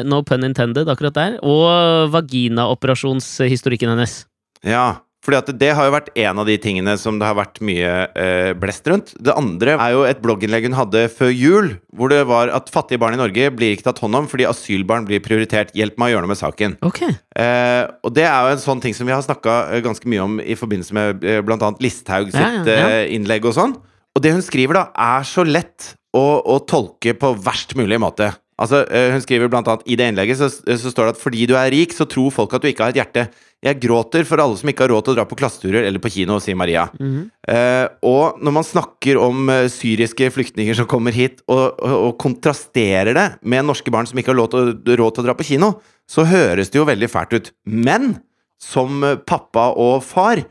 no 0.09 0.21
pun 0.27 0.47
intended 0.47 0.91
akkurat 0.91 1.17
der, 1.19 1.37
og 1.45 2.11
vaginaoperasjonshistorikken 2.15 3.93
hennes. 3.95 4.23
Ja, 4.67 5.01
fordi 5.29 5.39
at 5.43 5.51
det 5.61 5.75
har 5.77 5.85
jo 5.85 5.93
vært 5.93 6.07
en 6.17 6.41
av 6.41 6.49
de 6.49 6.55
tingene 6.57 6.95
som 6.97 7.19
det 7.21 7.27
har 7.29 7.37
vært 7.37 7.61
mye 7.61 7.91
eh, 8.17 8.53
blest 8.57 8.87
rundt. 8.89 9.13
Det 9.21 9.35
andre 9.37 9.75
er 9.77 9.93
jo 9.93 10.07
et 10.09 10.23
blogginnlegg 10.25 10.65
hun 10.71 10.79
hadde 10.79 11.03
før 11.13 11.33
jul, 11.35 11.69
hvor 11.93 12.09
det 12.09 12.23
var 12.31 12.49
at 12.57 12.73
fattige 12.73 13.03
barn 13.03 13.19
i 13.19 13.21
Norge 13.21 13.51
blir 13.53 13.75
ikke 13.75 13.91
tatt 13.91 14.01
hånd 14.01 14.17
om 14.17 14.31
fordi 14.31 14.47
asylbarn 14.49 15.05
blir 15.09 15.21
prioritert. 15.21 15.75
Hjelp 15.77 16.01
meg 16.01 16.09
å 16.09 16.17
gjøre 16.17 16.25
noe 16.25 16.33
med 16.33 16.41
saken. 16.41 16.79
Okay. 16.89 17.13
Eh, 17.37 17.85
og 18.01 18.17
det 18.17 18.25
er 18.25 18.49
jo 18.49 18.57
en 18.57 18.65
sånn 18.65 18.81
ting 18.81 18.97
som 18.97 19.05
vi 19.05 19.13
har 19.13 19.21
snakka 19.27 19.59
ganske 19.85 20.09
mye 20.09 20.25
om 20.25 20.41
i 20.41 20.57
forbindelse 20.57 20.97
med 20.97 21.29
eh, 21.29 21.45
annet 21.45 21.85
Listhaug 21.85 22.33
sitt 22.33 22.41
Ja, 22.41 22.65
ja, 22.65 22.65
ja. 22.65 22.91
eh, 23.03 23.15
innlegg 23.19 23.45
og 23.45 23.59
sånn. 23.59 23.77
Og 24.17 24.25
det 24.25 24.33
hun 24.33 24.43
skriver, 24.43 24.81
da, 24.81 24.89
er 24.97 25.29
så 25.29 25.45
lett 25.45 25.93
å, 26.17 26.41
å 26.41 26.57
tolke 26.65 27.13
på 27.21 27.37
verst 27.45 27.77
mulig 27.77 28.01
måte. 28.01 28.33
Altså, 28.59 28.83
eh, 28.91 29.13
Hun 29.15 29.23
skriver 29.23 29.51
blant 29.51 29.69
annet 29.71 29.87
i 29.87 29.97
det 29.99 30.09
innlegget 30.11 30.41
så, 30.41 30.49
så 30.51 30.91
står 30.91 31.09
det 31.09 31.15
at 31.15 31.21
fordi 31.23 31.47
du 31.47 31.55
er 31.59 31.71
rik, 31.71 31.95
så 31.95 32.09
tror 32.11 32.33
folk 32.35 32.57
at 32.57 32.65
du 32.65 32.69
ikke 32.71 32.87
har 32.87 32.95
et 32.95 33.01
hjerte. 33.01 33.29
Jeg 33.65 33.81
gråter 33.83 34.27
for 34.27 34.39
alle 34.43 34.59
som 34.59 34.71
ikke 34.71 34.85
har 34.85 34.93
råd 34.93 35.07
til 35.07 35.15
å 35.15 35.19
dra 35.19 35.25
på 35.27 35.39
klasseturer 35.39 35.87
eller 35.87 36.03
på 36.03 36.11
kino, 36.15 36.37
sier 36.43 36.59
Maria. 36.59 36.89
Mhm. 36.99 37.25
Eh, 37.51 37.87
og 38.07 38.39
når 38.43 38.55
man 38.59 38.67
snakker 38.67 39.19
om 39.23 39.49
eh, 39.51 39.67
syriske 39.73 40.31
flyktninger 40.35 40.79
som 40.79 40.87
kommer 40.91 41.15
hit, 41.15 41.43
og, 41.51 41.79
og, 41.79 41.97
og 42.09 42.19
kontrasterer 42.23 43.15
det 43.19 43.29
med 43.43 43.67
norske 43.67 43.95
barn 43.95 44.07
som 44.11 44.19
ikke 44.19 44.35
har 44.35 44.41
råd 44.43 44.55
til, 44.55 44.97
råd 45.03 45.17
til 45.17 45.25
å 45.25 45.29
dra 45.31 45.39
på 45.39 45.49
kino, 45.51 45.73
så 46.09 46.27
høres 46.27 46.71
det 46.71 46.81
jo 46.81 46.87
veldig 46.89 47.11
fælt 47.11 47.35
ut. 47.35 47.53
Men 47.67 48.17
som 48.63 49.03
eh, 49.07 49.19
pappa 49.19 49.71
og 49.79 50.03
far, 50.07 50.43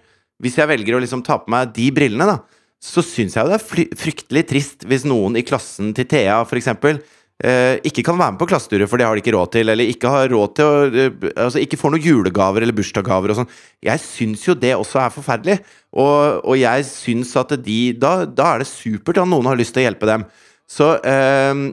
hvis 0.43 0.59
jeg 0.59 0.69
velger 0.69 0.95
å 0.95 1.03
liksom 1.03 1.23
ta 1.25 1.39
på 1.41 1.51
meg 1.51 1.71
de 1.75 1.89
brillene, 1.95 2.27
da, 2.27 2.39
så 2.83 3.01
syns 3.01 3.35
jeg 3.35 3.43
jo 3.43 3.49
det 3.49 3.57
er 3.57 3.95
fryktelig 3.97 4.43
trist 4.51 4.83
hvis 4.87 5.05
noen 5.07 5.39
i 5.39 5.45
klassen 5.45 5.95
til 5.97 6.05
Thea, 6.11 6.43
for 6.47 6.59
eksempel, 6.59 6.99
eh, 6.99 7.16
ikke 7.37 8.01
kan 8.01 8.17
være 8.17 8.33
med 8.33 8.39
på 8.41 8.47
klasseturer, 8.49 8.89
for 8.89 8.97
det 8.97 9.05
har 9.05 9.13
de 9.13 9.21
ikke 9.21 9.35
råd 9.35 9.51
til, 9.53 9.69
eller 9.69 9.85
ikke 9.85 10.09
har 10.09 10.31
råd 10.31 10.53
til 10.57 10.65
å 10.65 10.77
eh, 10.89 11.25
Altså 11.35 11.61
ikke 11.61 11.77
får 11.77 11.93
noen 11.93 12.05
julegaver 12.05 12.65
eller 12.65 12.73
bursdagsgaver 12.73 13.33
og 13.33 13.37
sånn. 13.41 13.51
Jeg 13.85 14.01
syns 14.01 14.45
jo 14.47 14.55
det 14.57 14.73
også 14.73 15.03
er 15.03 15.13
forferdelig, 15.13 15.57
og, 15.93 16.39
og 16.41 16.57
jeg 16.57 16.87
syns 16.89 17.35
at 17.37 17.53
de 17.61 17.79
da, 17.93 18.23
da 18.25 18.55
er 18.55 18.63
det 18.63 18.71
supert 18.71 19.21
at 19.21 19.29
noen 19.29 19.51
har 19.51 19.59
lyst 19.59 19.75
til 19.75 19.83
å 19.83 19.87
hjelpe 19.89 20.09
dem. 20.09 20.25
Så 20.65 20.95
eh, 21.05 21.67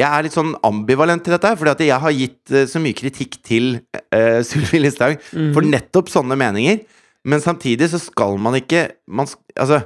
jeg 0.00 0.08
er 0.08 0.24
litt 0.24 0.34
sånn 0.36 0.54
ambivalent 0.64 1.24
til 1.24 1.34
dette, 1.36 1.52
fordi 1.60 1.72
at 1.74 1.84
jeg 1.84 2.02
har 2.04 2.16
gitt 2.16 2.54
eh, 2.54 2.68
så 2.70 2.80
mye 2.82 2.96
kritikk 2.96 3.38
til 3.44 3.74
uh, 3.76 4.40
Sylvi 4.48 4.80
Listhaug 4.80 5.18
mm. 5.20 5.52
for 5.52 5.68
nettopp 5.68 6.12
sånne 6.12 6.38
meninger. 6.40 6.80
Men 7.28 7.42
samtidig 7.44 7.90
så 7.92 8.00
skal 8.02 8.38
man 8.40 8.56
ikke 8.58 8.88
man, 9.06 9.28
Altså, 9.52 9.82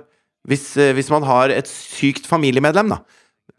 hvis, 0.47 0.71
eh, 0.79 0.95
hvis 0.95 1.11
man 1.11 1.27
har 1.27 1.51
et 1.51 1.69
sykt 1.69 2.29
familiemedlem, 2.31 2.95
da, 2.95 3.03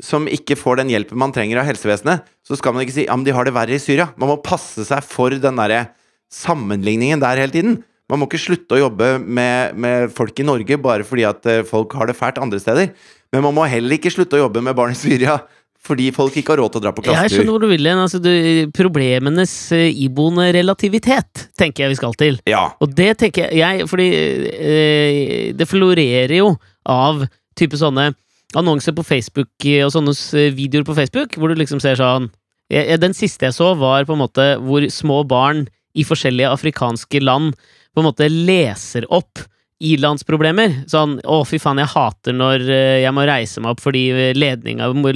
som 0.03 0.27
ikke 0.29 0.57
får 0.59 0.81
den 0.81 0.91
hjelpen 0.93 1.19
man 1.19 1.33
trenger 1.33 1.61
av 1.61 1.67
helsevesenet, 1.69 2.25
så 2.45 2.57
skal 2.59 2.75
man 2.75 2.85
ikke 2.85 2.97
si 2.99 3.07
ja, 3.07 3.15
men 3.17 3.25
de 3.25 3.33
har 3.33 3.47
det 3.47 3.55
verre 3.55 3.77
i 3.77 3.81
Syria. 3.81 4.11
Man 4.19 4.29
må 4.29 4.39
passe 4.45 4.85
seg 4.85 5.05
for 5.05 5.33
den 5.33 5.57
derre 5.57 5.87
sammenligningen 6.33 7.21
der 7.23 7.41
hele 7.41 7.55
tiden. 7.55 7.77
Man 8.07 8.21
må 8.21 8.27
ikke 8.29 8.39
slutte 8.39 8.77
å 8.77 8.81
jobbe 8.85 9.17
med, 9.19 9.75
med 9.75 10.11
folk 10.15 10.37
i 10.39 10.45
Norge 10.47 10.77
bare 10.79 11.07
fordi 11.07 11.25
at 11.27 11.47
eh, 11.49 11.63
folk 11.67 11.95
har 11.97 12.07
det 12.07 12.15
fælt 12.15 12.39
andre 12.39 12.59
steder. 12.61 12.91
Men 13.33 13.43
man 13.43 13.55
må 13.57 13.65
heller 13.67 13.97
ikke 13.97 14.13
slutte 14.13 14.37
å 14.37 14.45
jobbe 14.45 14.63
med 14.63 14.77
barn 14.77 14.93
i 14.95 14.99
Syria 14.99 15.41
fordi 15.87 16.09
folk 16.11 16.35
ikke 16.35 16.55
har 16.55 16.59
råd 16.59 16.73
til 16.73 16.81
å 16.81 16.83
dra 16.83 16.91
på 16.91 17.03
Jeg 17.05 17.31
skjønner 17.31 17.53
hvor 17.53 17.63
du 17.63 17.69
vil 17.69 17.87
hen. 17.87 18.01
Altså, 18.01 18.19
problemenes 18.75 19.53
eh, 19.75 19.87
iboende 20.03 20.49
relativitet 20.55 21.47
tenker 21.59 21.85
jeg 21.85 21.93
vi 21.93 21.99
skal 21.99 22.17
til. 22.19 22.39
Ja. 22.49 22.63
Og 22.83 22.91
det 22.97 23.13
tenker 23.21 23.53
jeg 23.55 23.87
Fordi 23.87 24.07
øh, 24.11 25.19
det 25.57 25.67
florerer 25.69 26.37
jo 26.39 26.51
av 26.87 27.23
type 27.57 27.79
sånne 27.79 28.11
annonser 28.55 28.95
på 28.95 29.03
Facebook 29.03 29.65
eh, 29.65 29.83
og 29.85 29.91
sånne 29.95 30.15
videoer 30.55 30.85
på 30.87 30.95
Facebook, 30.95 31.35
hvor 31.35 31.51
du 31.51 31.59
liksom 31.59 31.83
ser 31.83 31.99
sånn 31.99 32.31
Den 32.67 33.13
siste 33.15 33.47
jeg 33.47 33.55
så, 33.55 33.73
var 33.79 34.03
på 34.03 34.15
en 34.15 34.19
måte 34.25 34.45
hvor 34.59 34.83
små 34.91 35.21
barn 35.23 35.67
i 35.95 36.03
forskjellige 36.03 36.51
afrikanske 36.51 37.21
land 37.23 37.55
på 37.95 38.03
en 38.03 38.07
måte 38.09 38.27
leser 38.29 39.07
opp 39.09 39.39
ilandsproblemer. 39.81 40.83
Sånn 40.89 41.17
'Å, 41.21 41.45
fy 41.45 41.59
faen, 41.61 41.81
jeg 41.81 41.93
hater 41.93 42.33
når 42.33 42.67
eh, 42.69 43.01
jeg 43.03 43.13
må 43.13 43.25
reise 43.29 43.61
meg 43.61 43.75
opp 43.75 43.81
fordi 43.81 44.33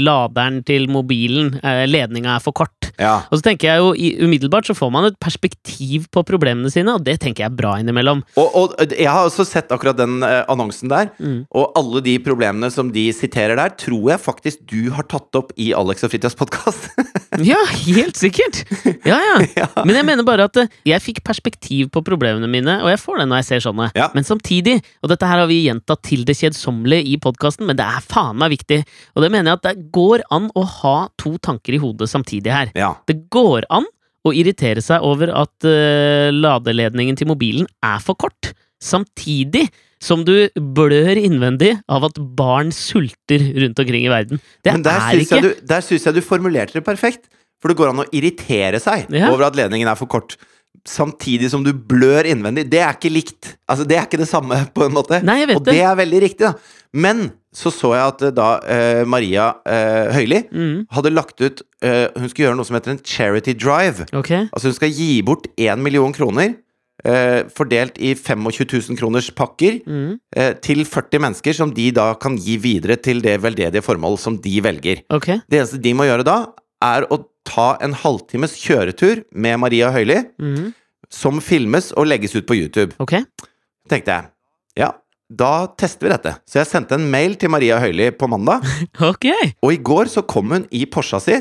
laderen 0.02 0.64
til 0.66 0.88
mobilen, 0.88 1.60
eh, 1.64 1.86
ledninga 1.90 2.36
er 2.36 2.40
for 2.40 2.54
kort'. 2.54 2.81
Ja. 3.00 3.21
Og 3.31 3.39
så 3.39 3.45
tenker 3.50 3.67
jeg 3.71 3.77
jo 3.83 3.93
i- 3.93 4.17
umiddelbart 4.25 4.65
så 4.67 4.75
får 4.77 4.91
man 4.91 5.05
et 5.05 5.19
perspektiv 5.21 6.07
på 6.12 6.24
problemene 6.27 6.71
sine, 6.71 6.93
og 6.95 7.03
det 7.05 7.19
tenker 7.21 7.43
jeg 7.45 7.51
er 7.51 7.55
bra 7.55 7.75
innimellom. 7.81 8.24
Og, 8.38 8.55
og 8.55 8.75
jeg 8.91 9.07
har 9.10 9.25
også 9.29 9.45
sett 9.48 9.71
akkurat 9.71 9.98
den 9.98 10.21
eh, 10.24 10.43
annonsen 10.51 10.89
der, 10.91 11.10
Mm. 11.21 11.45
og 11.53 11.71
alle 11.77 12.01
de 12.01 12.17
problemene 12.24 12.69
som 12.71 12.89
de 12.91 13.07
siterer 13.13 13.55
der, 13.60 13.69
tror 13.77 14.10
jeg 14.12 14.19
faktisk 14.24 14.65
du 14.71 14.89
har 14.95 15.03
tatt 15.03 15.36
opp 15.38 15.51
i 15.57 15.71
Alex 15.77 16.03
og 16.03 16.12
Fritjofs 16.13 16.36
podkast. 16.39 16.89
Ja, 17.41 17.55
helt 17.88 18.17
sikkert! 18.19 18.65
Ja, 19.07 19.15
ja. 19.17 19.36
ja. 19.62 19.67
Men 19.88 19.95
jeg 19.95 20.05
mener 20.05 20.25
bare 20.27 20.43
at 20.50 20.57
eh, 20.60 20.67
jeg 20.86 21.00
fikk 21.01 21.21
perspektiv 21.24 21.88
på 21.95 22.01
problemene 22.03 22.50
mine, 22.51 22.79
og 22.83 22.89
jeg 22.91 23.00
får 23.00 23.21
det 23.21 23.27
når 23.31 23.39
jeg 23.39 23.48
ser 23.48 23.63
sånne. 23.69 23.86
Ja. 23.95 24.10
Men 24.13 24.25
samtidig, 24.27 24.81
og 25.01 25.10
dette 25.13 25.29
her 25.29 25.39
har 25.39 25.48
vi 25.50 25.62
gjentatt 25.63 26.01
til 26.03 26.25
det 26.27 26.36
kjedsommelige 26.41 27.07
i 27.07 27.15
podkasten, 27.24 27.65
men 27.69 27.79
det 27.79 27.86
er 27.88 28.03
faen 28.03 28.36
meg 28.41 28.51
viktig, 28.57 28.81
og 29.15 29.24
det 29.24 29.31
mener 29.31 29.53
jeg 29.53 29.62
at 29.62 29.67
det 29.69 29.86
går 29.95 30.25
an 30.36 30.50
å 30.60 30.65
ha 30.81 30.95
to 31.21 31.38
tanker 31.41 31.77
i 31.77 31.79
hodet 31.81 32.10
samtidig 32.12 32.51
her. 32.51 32.74
Ja. 32.82 32.92
Det 33.08 33.18
går 33.34 33.68
an 33.70 33.86
å 34.28 34.34
irritere 34.38 34.82
seg 34.86 35.02
over 35.06 35.32
at 35.34 35.66
uh, 35.66 36.30
ladeledningen 36.34 37.18
til 37.18 37.30
mobilen 37.32 37.70
er 37.86 38.02
for 38.04 38.18
kort, 38.22 38.52
samtidig 38.82 39.68
som 40.02 40.24
du 40.26 40.50
blør 40.58 41.14
innvendig 41.22 41.76
av 41.94 42.08
at 42.08 42.18
barn 42.38 42.72
sulter 42.74 43.44
rundt 43.62 43.82
omkring 43.82 44.08
i 44.08 44.10
verden. 44.12 44.42
Det 44.66 44.74
Men 44.74 44.86
der 44.86 44.98
er 44.98 45.22
ikke 45.22 45.42
du- 45.46 45.60
der 45.70 45.82
syns 45.86 46.06
jeg 46.10 46.18
du 46.18 46.22
formulerte 46.26 46.74
det 46.80 46.86
perfekt. 46.86 47.30
For 47.62 47.70
det 47.70 47.78
går 47.78 47.92
an 47.92 48.02
å 48.02 48.10
irritere 48.10 48.80
seg 48.82 49.06
Ja. 49.14 49.30
over 49.30 49.46
at 49.46 49.56
ledningen 49.56 49.88
er 49.88 49.96
for 49.96 50.10
kort. 50.10 50.36
Samtidig 50.88 51.52
som 51.52 51.62
du 51.64 51.72
blør 51.74 52.26
innvendig. 52.26 52.68
Det 52.72 52.80
er 52.82 52.96
ikke 52.96 53.12
likt. 53.14 53.56
Altså, 53.70 53.86
det 53.86 53.98
er 54.00 54.08
ikke 54.08 54.18
det 54.18 54.30
samme, 54.32 54.58
på 54.74 54.88
en 54.88 54.96
måte. 54.96 55.22
Nei, 55.24 55.46
jeg 55.46 55.56
Og 55.58 55.64
det 55.66 55.78
er 55.78 55.96
veldig 55.96 56.22
riktig, 56.24 56.40
da. 56.40 56.54
Men 56.92 57.32
så 57.53 57.72
så 57.74 57.89
jeg 57.96 58.08
at 58.13 58.22
eh, 58.24 58.31
da 58.38 58.50
eh, 58.63 59.03
Maria 59.05 59.50
eh, 59.67 60.12
Høili 60.15 60.41
Mm, 60.51 60.86
hadde 60.96 61.12
lagt 61.12 61.41
ut 61.43 61.62
eh, 61.84 62.08
Hun 62.15 62.29
skulle 62.29 62.46
gjøre 62.48 62.55
noe 62.60 62.65
som 62.70 62.77
heter 62.77 62.93
en 62.96 63.01
charity 63.03 63.53
drive. 63.60 64.05
Okay. 64.15 64.46
Altså 64.53 64.70
hun 64.72 64.77
skal 64.77 64.93
gi 64.96 65.22
bort 65.27 65.48
én 65.60 65.81
million 65.84 66.13
kroner, 66.15 66.53
eh, 67.03 67.43
fordelt 67.51 67.98
i 68.00 68.13
25 68.15 68.63
000 68.91 68.98
kroners 69.01 69.31
pakker, 69.36 69.81
Mm, 69.86 70.20
eh, 70.36 70.53
til 70.63 70.86
40 70.86 71.20
mennesker, 71.20 71.53
som 71.53 71.74
de 71.75 71.89
da 71.91 72.13
kan 72.15 72.38
gi 72.38 72.55
videre 72.58 72.96
til 73.01 73.20
det 73.22 73.39
veldedige 73.43 73.84
formål 73.84 74.17
som 74.17 74.38
de 74.38 74.62
velger. 74.63 75.03
Okay. 75.10 75.41
Det 75.50 75.60
eneste 75.60 75.81
de 75.84 75.93
må 75.93 76.08
gjøre 76.08 76.24
da, 76.27 76.39
er 76.81 77.03
å 77.12 77.20
ta 77.43 77.75
en 77.81 77.93
halvtimes 77.93 78.53
kjøretur 78.62 79.24
med 79.34 79.60
Maria 79.60 79.91
Høili, 79.91 80.22
Mm, 80.39 80.72
som 81.12 81.41
filmes 81.43 81.91
og 81.98 82.05
legges 82.08 82.31
ut 82.38 82.46
på 82.48 82.55
YouTube. 82.55 82.93
Okay. 83.03 83.25
Tenkte 83.89 84.13
jeg. 84.15 84.29
Da 85.32 85.68
tester 85.80 86.08
vi 86.08 86.12
dette. 86.12 86.34
Så 86.50 86.60
jeg 86.60 86.68
sendte 86.68 86.98
en 86.98 87.08
mail 87.12 87.38
til 87.40 87.52
Maria 87.54 87.78
Høili 87.80 88.10
på 88.12 88.28
mandag, 88.32 88.66
Ok! 89.12 89.30
og 89.64 89.72
i 89.72 89.80
går 89.80 90.12
så 90.12 90.26
kom 90.28 90.52
hun 90.52 90.68
i 90.76 90.84
Porscha 90.92 91.22
si 91.24 91.38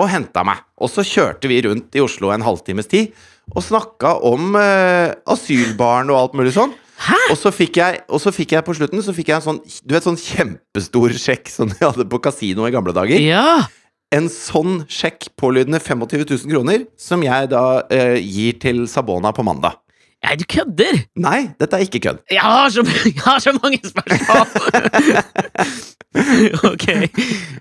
og 0.00 0.08
henta 0.10 0.42
meg. 0.46 0.62
Og 0.80 0.90
så 0.90 1.04
kjørte 1.06 1.50
vi 1.50 1.60
rundt 1.66 1.94
i 1.98 2.02
Oslo 2.02 2.30
en 2.34 2.44
halvtimes 2.46 2.88
tid 2.90 3.10
og 3.50 3.64
snakka 3.66 4.14
om 4.26 4.54
eh, 4.58 5.12
asylbarn 5.30 6.10
og 6.12 6.20
alt 6.20 6.38
mulig 6.38 6.54
sånn. 6.56 6.72
Hæ?! 7.00 7.18
Og 7.32 7.38
så, 7.40 7.52
fikk 7.54 7.78
jeg, 7.80 8.00
fikk 8.36 8.54
jeg 8.56 8.64
på 8.66 8.74
slutten 8.76 9.00
Så 9.00 9.14
fikk 9.16 9.30
jeg 9.30 9.38
en 9.38 9.44
sånn 9.46 9.60
Du 9.88 9.94
vet 9.94 10.04
sånn 10.04 10.18
kjempestor 10.20 11.14
sjekk 11.16 11.48
som 11.48 11.70
de 11.70 11.78
hadde 11.80 12.04
på 12.12 12.18
kasino 12.20 12.66
i 12.68 12.74
gamle 12.74 12.92
dager? 12.92 13.16
Ja! 13.24 13.62
En 14.12 14.26
sånn 14.28 14.82
sjekk 14.90 15.30
pålydende 15.40 15.80
25 15.80 16.02
000 16.42 16.50
kroner, 16.50 16.84
som 17.00 17.22
jeg 17.24 17.48
da 17.52 17.62
eh, 17.94 18.18
gir 18.18 18.58
til 18.60 18.82
Sabona 18.90 19.30
på 19.32 19.44
mandag. 19.46 19.78
Nei, 20.20 20.34
du 20.36 20.44
kødder! 20.52 20.98
Nei, 21.16 21.38
dette 21.60 21.78
er 21.78 21.86
ikke 21.86 22.00
kødd. 22.04 22.18
Jeg 22.30 22.42
har 22.44 22.68
så, 22.74 22.82
jeg 23.08 23.16
har 23.24 23.38
så 23.40 23.54
mange 23.56 23.80
spørsmål! 23.88 24.46
ok. 26.70 26.86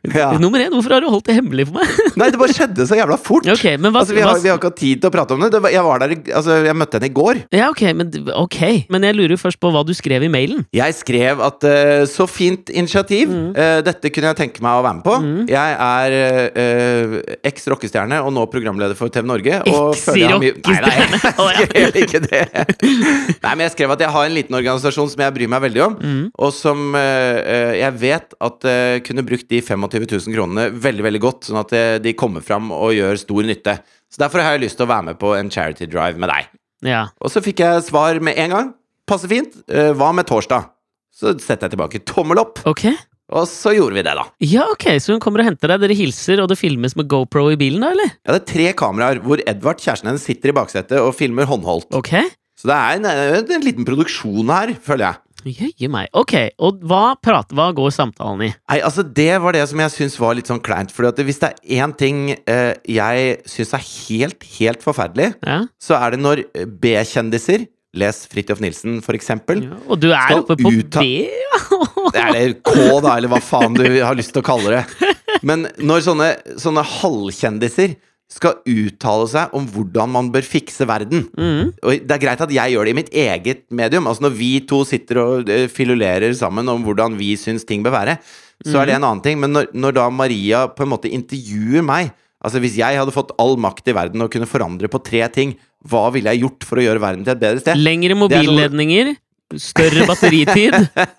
Ja. 0.09 0.31
Nummer 0.41 0.59
én, 0.63 0.71
hvorfor 0.73 0.95
har 0.95 1.03
du 1.03 1.09
holdt 1.13 1.27
det 1.29 1.35
hemmelig 1.37 1.67
for 1.69 1.77
meg? 1.79 1.91
Nei, 2.17 2.27
det 2.33 2.39
bare 2.41 2.55
skjedde 2.55 2.85
så 2.89 2.97
jævla 2.97 3.15
fort. 3.21 3.45
Okay, 3.53 3.77
men 3.77 3.93
hva, 3.93 4.01
Altså, 4.01 4.15
vi, 4.17 4.23
har, 4.25 4.33
hva 4.33 4.41
vi 4.43 4.49
har 4.51 4.57
ikke 4.59 4.71
hatt 4.71 4.79
tid 4.81 5.01
til 5.03 5.09
å 5.11 5.13
prate 5.13 5.35
om 5.37 5.43
det. 5.45 5.51
det 5.53 5.61
var, 5.63 5.73
jeg 5.75 5.85
var 5.85 6.01
der, 6.03 6.13
altså, 6.39 6.55
jeg 6.65 6.77
møtte 6.81 6.97
henne 6.99 7.09
i 7.11 7.15
går. 7.19 7.41
Ja, 7.55 7.67
ok, 7.71 7.83
men, 7.99 8.11
ok. 8.41 8.59
Men 8.95 9.05
jeg 9.07 9.17
lurer 9.19 9.39
først 9.39 9.59
på 9.61 9.71
hva 9.75 9.83
du 9.87 9.93
skrev 9.97 10.25
i 10.25 10.31
mailen. 10.33 10.65
Jeg 10.75 10.97
skrev 10.97 11.43
at 11.45 11.67
uh, 11.69 12.03
så 12.09 12.27
fint 12.29 12.71
initiativ. 12.73 13.29
Mm. 13.31 13.51
Uh, 13.55 13.79
dette 13.85 14.11
kunne 14.15 14.33
jeg 14.33 14.39
tenke 14.41 14.65
meg 14.65 14.81
å 14.81 14.83
være 14.87 14.97
med 14.99 15.05
på. 15.07 15.15
Jeg 15.53 15.77
er 15.87 16.17
uh, 16.57 17.15
eks 17.51 17.69
rockestjerne 17.71 18.19
og 18.25 18.33
nå 18.35 18.47
programleder 18.51 18.97
for 18.99 19.13
TV 19.13 19.29
Norge. 19.29 19.61
Eks 19.69 20.05
føler 20.09 20.25
jeg 20.25 20.33
har 20.33 20.43
mye- 20.43 20.57
rockestjerne. 20.57 21.21
Nei, 21.21 21.31
nei, 21.39 21.53
jeg 21.61 21.69
skrev 21.71 22.01
ikke 22.03 22.23
det. 22.25 22.43
Nei, 23.43 23.51
men 23.55 23.63
jeg 23.65 23.73
skrev 23.75 23.93
at 23.95 24.03
jeg 24.03 24.13
har 24.13 24.27
en 24.29 24.35
liten 24.35 24.57
organisasjon 24.57 25.09
som 25.13 25.23
jeg 25.23 25.35
bryr 25.35 25.51
meg 25.51 25.63
veldig 25.67 25.83
om, 25.85 25.95
Mm. 25.99 26.23
og 26.39 26.53
som 26.55 26.95
eh, 26.95 27.75
jeg 27.81 27.93
vet 28.01 28.33
at 28.49 28.65
eh, 28.69 28.99
kunne 29.05 29.25
brukt 29.27 29.49
de 29.51 29.59
25 29.61 30.07
000 30.07 30.35
kronene 30.37 30.67
veldig, 30.73 31.05
veldig 31.09 31.21
godt, 31.23 31.49
sånn 31.49 31.61
at 31.61 31.75
de 32.03 32.13
kommer 32.17 32.41
fram 32.45 32.71
og 32.75 32.93
gjør 32.95 33.19
stor 33.21 33.43
nytte. 33.47 33.77
Så 34.09 34.23
derfor 34.23 34.41
har 34.45 34.55
jeg 34.57 34.65
lyst 34.67 34.79
til 34.79 34.87
å 34.87 34.91
være 34.93 35.09
med 35.11 35.19
på 35.21 35.35
en 35.37 35.51
charity 35.53 35.85
drive 35.89 36.17
med 36.21 36.31
deg. 36.31 36.49
Ja. 36.87 37.03
Og 37.21 37.29
så 37.33 37.43
fikk 37.45 37.59
jeg 37.65 37.83
svar 37.89 38.19
med 38.23 38.37
en 38.39 38.53
gang. 38.55 38.73
Passe 39.09 39.27
fint. 39.29 39.53
Hva 39.67 40.11
med 40.15 40.25
torsdag? 40.29 40.69
Så 41.13 41.33
setter 41.41 41.67
jeg 41.67 41.75
tilbake 41.75 41.99
tommel 42.07 42.39
opp, 42.39 42.61
Okay. 42.69 42.93
og 43.33 43.43
så 43.49 43.73
gjorde 43.75 43.97
vi 43.97 44.03
det, 44.05 44.13
da. 44.15 44.23
Ja, 44.45 44.63
ok, 44.71 44.85
så 45.03 45.11
hun 45.15 45.19
kommer 45.21 45.41
og 45.43 45.49
henter 45.49 45.73
deg, 45.73 45.81
dere 45.83 45.97
hilser, 45.97 46.39
og 46.41 46.47
det 46.51 46.55
filmes 46.61 46.95
med 46.95 47.09
GoPro 47.11 47.49
i 47.51 47.57
bilen, 47.59 47.81
da, 47.83 47.89
eller? 47.91 48.13
Ja, 48.23 48.31
det 48.35 48.39
er 48.39 48.47
tre 48.53 48.67
kameraer 48.79 49.19
hvor 49.25 49.41
Edvard, 49.49 49.81
kjæresten 49.83 50.07
hennes, 50.09 50.23
sitter 50.25 50.53
i 50.53 50.55
baksetet 50.55 50.95
og 51.01 51.11
filmer 51.17 51.49
håndholdt. 51.49 51.89
Ok. 51.99 52.13
Så 52.59 52.67
det 52.67 52.75
er 52.75 52.99
en, 52.99 53.07
en, 53.07 53.51
en 53.55 53.63
liten 53.65 53.87
produksjon 53.87 54.49
her, 54.51 54.73
føler 54.83 55.05
jeg. 55.07 55.23
Jøye 55.55 55.87
meg. 55.87 56.09
Ok, 56.19 56.33
og 56.59 56.81
hva, 56.83 57.13
prater, 57.23 57.55
hva 57.55 57.69
går 57.71 57.93
samtalen 57.95 58.41
i? 58.43 58.51
Nei, 58.51 58.79
altså 58.83 59.05
Det 59.07 59.29
var 59.39 59.55
det 59.55 59.61
som 59.71 59.79
jeg 59.79 59.93
syns 59.93 60.17
var 60.19 60.35
litt 60.35 60.49
sånn 60.51 60.59
kleint. 60.59 60.91
For 60.91 61.07
hvis 61.23 61.39
det 61.39 61.53
er 61.53 61.79
én 61.85 61.93
ting 61.95 62.25
eh, 62.35 62.73
jeg 62.91 63.37
syns 63.47 63.71
er 63.77 63.85
helt, 63.87 64.43
helt 64.57 64.83
forferdelig, 64.83 65.29
Ja? 65.47 65.61
så 65.79 65.95
er 66.01 66.17
det 66.17 66.19
når 66.25 66.43
B-kjendiser 66.83 67.63
Les 67.97 68.19
Fridtjof 68.29 68.59
Nilsen, 68.61 68.99
for 69.01 69.15
eksempel. 69.17 69.63
ja. 69.65 69.79
Og 69.87 69.97
du 70.03 70.09
er 70.11 70.35
oppe 70.35 70.59
på 70.59 70.69
B? 70.99 71.07
ja? 71.31 71.63
Det 72.13 72.21
er 72.25 72.53
K, 72.65 72.75
da, 73.05 73.15
eller 73.15 73.31
hva 73.31 73.39
faen 73.43 73.79
du 73.79 73.85
har 74.03 74.17
lyst 74.19 74.33
til 74.35 74.43
å 74.43 74.45
kalle 74.45 74.75
det. 74.75 75.15
Men 75.45 75.67
når 75.79 76.03
sånne, 76.09 76.29
sånne 76.59 76.83
halvkjendiser 76.99 77.95
skal 78.29 78.59
uttale 78.69 79.25
seg 79.31 79.53
om 79.57 79.65
hvordan 79.73 80.11
man 80.13 80.27
bør 80.33 80.45
fikse 80.45 80.85
verden 80.87 81.25
Mm. 81.33 81.71
Og 81.81 82.05
det 82.05 82.13
er 82.13 82.21
greit 82.21 82.41
at 82.45 82.51
jeg 82.53 82.73
gjør 82.75 82.85
det 82.85 82.91
i 82.93 82.97
mitt 82.99 83.09
eget 83.13 83.63
medium. 83.73 84.05
Altså 84.07 84.27
Når 84.27 84.35
vi 84.37 84.51
to 84.69 84.83
sitter 84.85 85.17
og 85.23 85.49
eh, 85.49 85.67
filulerer 85.67 86.33
sammen 86.37 86.69
om 86.69 86.83
hvordan 86.85 87.17
vi 87.17 87.33
syns 87.39 87.65
ting 87.65 87.83
bør 87.83 87.95
være, 87.97 88.17
så 88.65 88.81
er 88.81 88.85
det 88.89 88.95
en 88.97 89.07
annen 89.07 89.23
ting. 89.23 89.39
Men 89.39 89.53
når, 89.55 89.69
når 89.73 89.95
da 89.97 90.09
Maria 90.13 90.67
på 90.67 90.83
en 90.85 90.93
måte 90.93 91.09
intervjuer 91.11 91.85
meg 91.85 92.11
Altså 92.39 92.61
Hvis 92.63 92.77
jeg 92.79 92.95
hadde 92.95 93.11
fått 93.11 93.33
all 93.35 93.57
makt 93.59 93.89
i 93.91 93.93
verden 93.97 94.21
og 94.23 94.29
kunne 94.31 94.47
forandre 94.47 94.87
på 94.87 95.01
tre 95.03 95.25
ting, 95.27 95.57
hva 95.83 96.05
ville 96.13 96.31
jeg 96.31 96.45
gjort 96.45 96.63
for 96.63 96.79
å 96.79 96.85
gjøre 96.85 97.01
verden 97.03 97.25
til 97.25 97.33
et 97.33 97.41
bedre 97.41 97.59
sted? 97.59 97.75
Lengre 97.75 98.15
sånn- 98.15 98.21
mobilledninger, 98.21 99.09
større 99.57 100.05
batteritid 100.05 100.75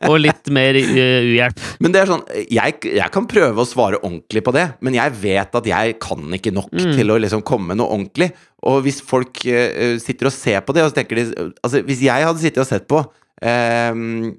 og 0.06 0.18
litt 0.22 0.50
mer 0.54 0.76
eh, 0.78 1.25
uhjelp. 1.32 1.62
Men 1.82 1.94
det 1.94 2.02
er 2.02 2.10
sånn, 2.12 2.22
jeg, 2.46 2.76
jeg 2.87 3.10
kan 3.14 3.26
prøve 3.30 3.64
å 3.64 3.66
svare 3.66 3.99
ordentlig 4.04 4.42
på 4.46 4.52
det, 4.54 4.66
men 4.87 4.94
jeg 4.94 5.16
vet 5.22 5.56
at 5.58 5.66
jeg 5.66 5.96
kan 6.02 6.22
ikke 6.38 6.52
nok 6.54 6.70
Mm. 6.70 6.92
til 6.94 7.10
å 7.10 7.16
liksom 7.18 7.42
komme 7.42 7.75
noe 7.75 7.90
ordentlig. 7.90 8.30
Og 8.62 8.82
hvis 8.84 9.00
folk 9.02 9.40
uh, 9.49 9.96
sitter 9.99 10.28
og 10.28 10.32
ser 10.37 10.60
på 10.62 10.75
det, 10.76 10.84
og 10.84 10.92
så 10.92 11.00
tenker 11.00 11.18
de 11.18 11.25
Altså, 11.64 11.80
hvis 11.82 12.02
jeg 12.04 12.26
hadde 12.28 12.38
sittet 12.42 12.62
og 12.62 12.68
sett 12.68 12.87
på 12.87 13.00
eh, 13.42 14.30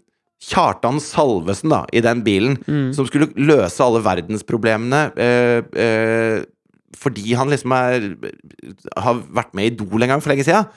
Kjartan 0.42 0.98
Salvesen 1.04 1.70
da, 1.74 1.84
i 1.94 2.02
den 2.02 2.24
bilen, 2.26 2.56
Mm. 2.68 2.94
som 2.96 3.06
skulle 3.10 3.28
løse 3.36 3.84
alle 3.84 4.02
verdensproblemene 4.06 5.02
eh, 5.18 5.62
eh, 5.76 6.40
fordi 7.02 7.34
han 7.38 7.50
liksom 7.50 7.72
er 7.76 8.08
har 8.98 9.22
vært 9.34 9.54
med 9.58 9.66
i 9.68 9.72
Idol 9.74 10.04
en 10.04 10.12
gang 10.16 10.22
for 10.24 10.30
lenge 10.34 10.44
siden. 10.48 10.68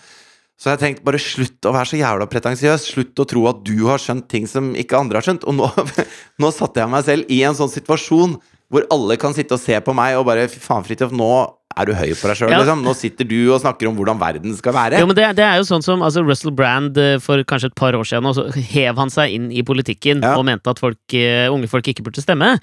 Så 0.60 0.70
jeg 0.70 0.78
tenkte 0.80 1.04
bare 1.04 1.18
slutt 1.18 1.66
å 1.66 1.72
være 1.74 1.90
så 1.90 1.98
jævla 1.98 2.28
pretensiøs. 2.30 2.84
Slutt 2.94 3.18
å 3.20 3.26
tro 3.28 3.42
at 3.50 3.64
du 3.66 3.74
har 3.88 3.98
skjønt 3.98 4.28
ting 4.30 4.46
som 4.46 4.72
ikke 4.78 4.96
andre 5.00 5.18
har 5.18 5.26
skjønt. 5.26 5.44
Og 5.50 5.56
nå, 5.58 5.66
nå 6.42 6.50
satte 6.54 6.80
jeg 6.84 6.92
meg 6.92 7.04
selv 7.08 7.32
i 7.34 7.42
en 7.46 7.56
sånn 7.58 7.72
situasjon 7.72 8.38
hvor 8.72 8.86
alle 8.90 9.14
kan 9.20 9.34
sitte 9.36 9.54
og 9.54 9.60
se 9.60 9.76
på 9.84 9.92
meg 9.94 10.16
og 10.18 10.24
bare 10.26 10.46
Fy 10.50 10.58
faen, 10.62 10.82
Fridtjof, 10.86 11.12
nå 11.14 11.26
er 11.74 11.86
du 11.86 11.92
høy 11.94 12.12
på 12.16 12.28
deg 12.30 12.38
sjøl, 12.38 12.52
Ja. 12.54 12.60
liksom. 12.62 12.80
Nå 12.86 12.94
sitter 12.96 13.26
du 13.28 13.36
og 13.52 13.60
snakker 13.62 13.88
om 13.90 13.96
hvordan 13.98 14.18
verden 14.18 14.54
skal 14.56 14.72
være. 14.74 14.98
Jo, 15.02 15.06
men 15.10 15.18
det, 15.18 15.26
det 15.38 15.44
er 15.46 15.58
jo 15.58 15.66
sånn 15.68 15.82
som 15.84 16.02
altså 16.06 16.22
Russell 16.26 16.54
Brand 16.54 16.96
eh, 17.02 17.16
for 17.22 17.42
kanskje 17.50 17.70
et 17.72 17.76
par 17.78 17.94
år 17.98 18.06
siden, 18.08 18.30
så 18.34 18.46
hev 18.54 18.98
han 19.02 19.10
seg 19.10 19.34
inn 19.36 19.50
i 19.52 19.62
politikken 19.66 20.22
Ja. 20.24 20.36
og 20.38 20.46
mente 20.48 20.70
at 20.70 20.78
folk, 20.82 20.98
eh, 21.18 21.50
unge 21.52 21.68
folk 21.70 21.90
ikke 21.90 22.06
burde 22.06 22.22
stemme. 22.24 22.54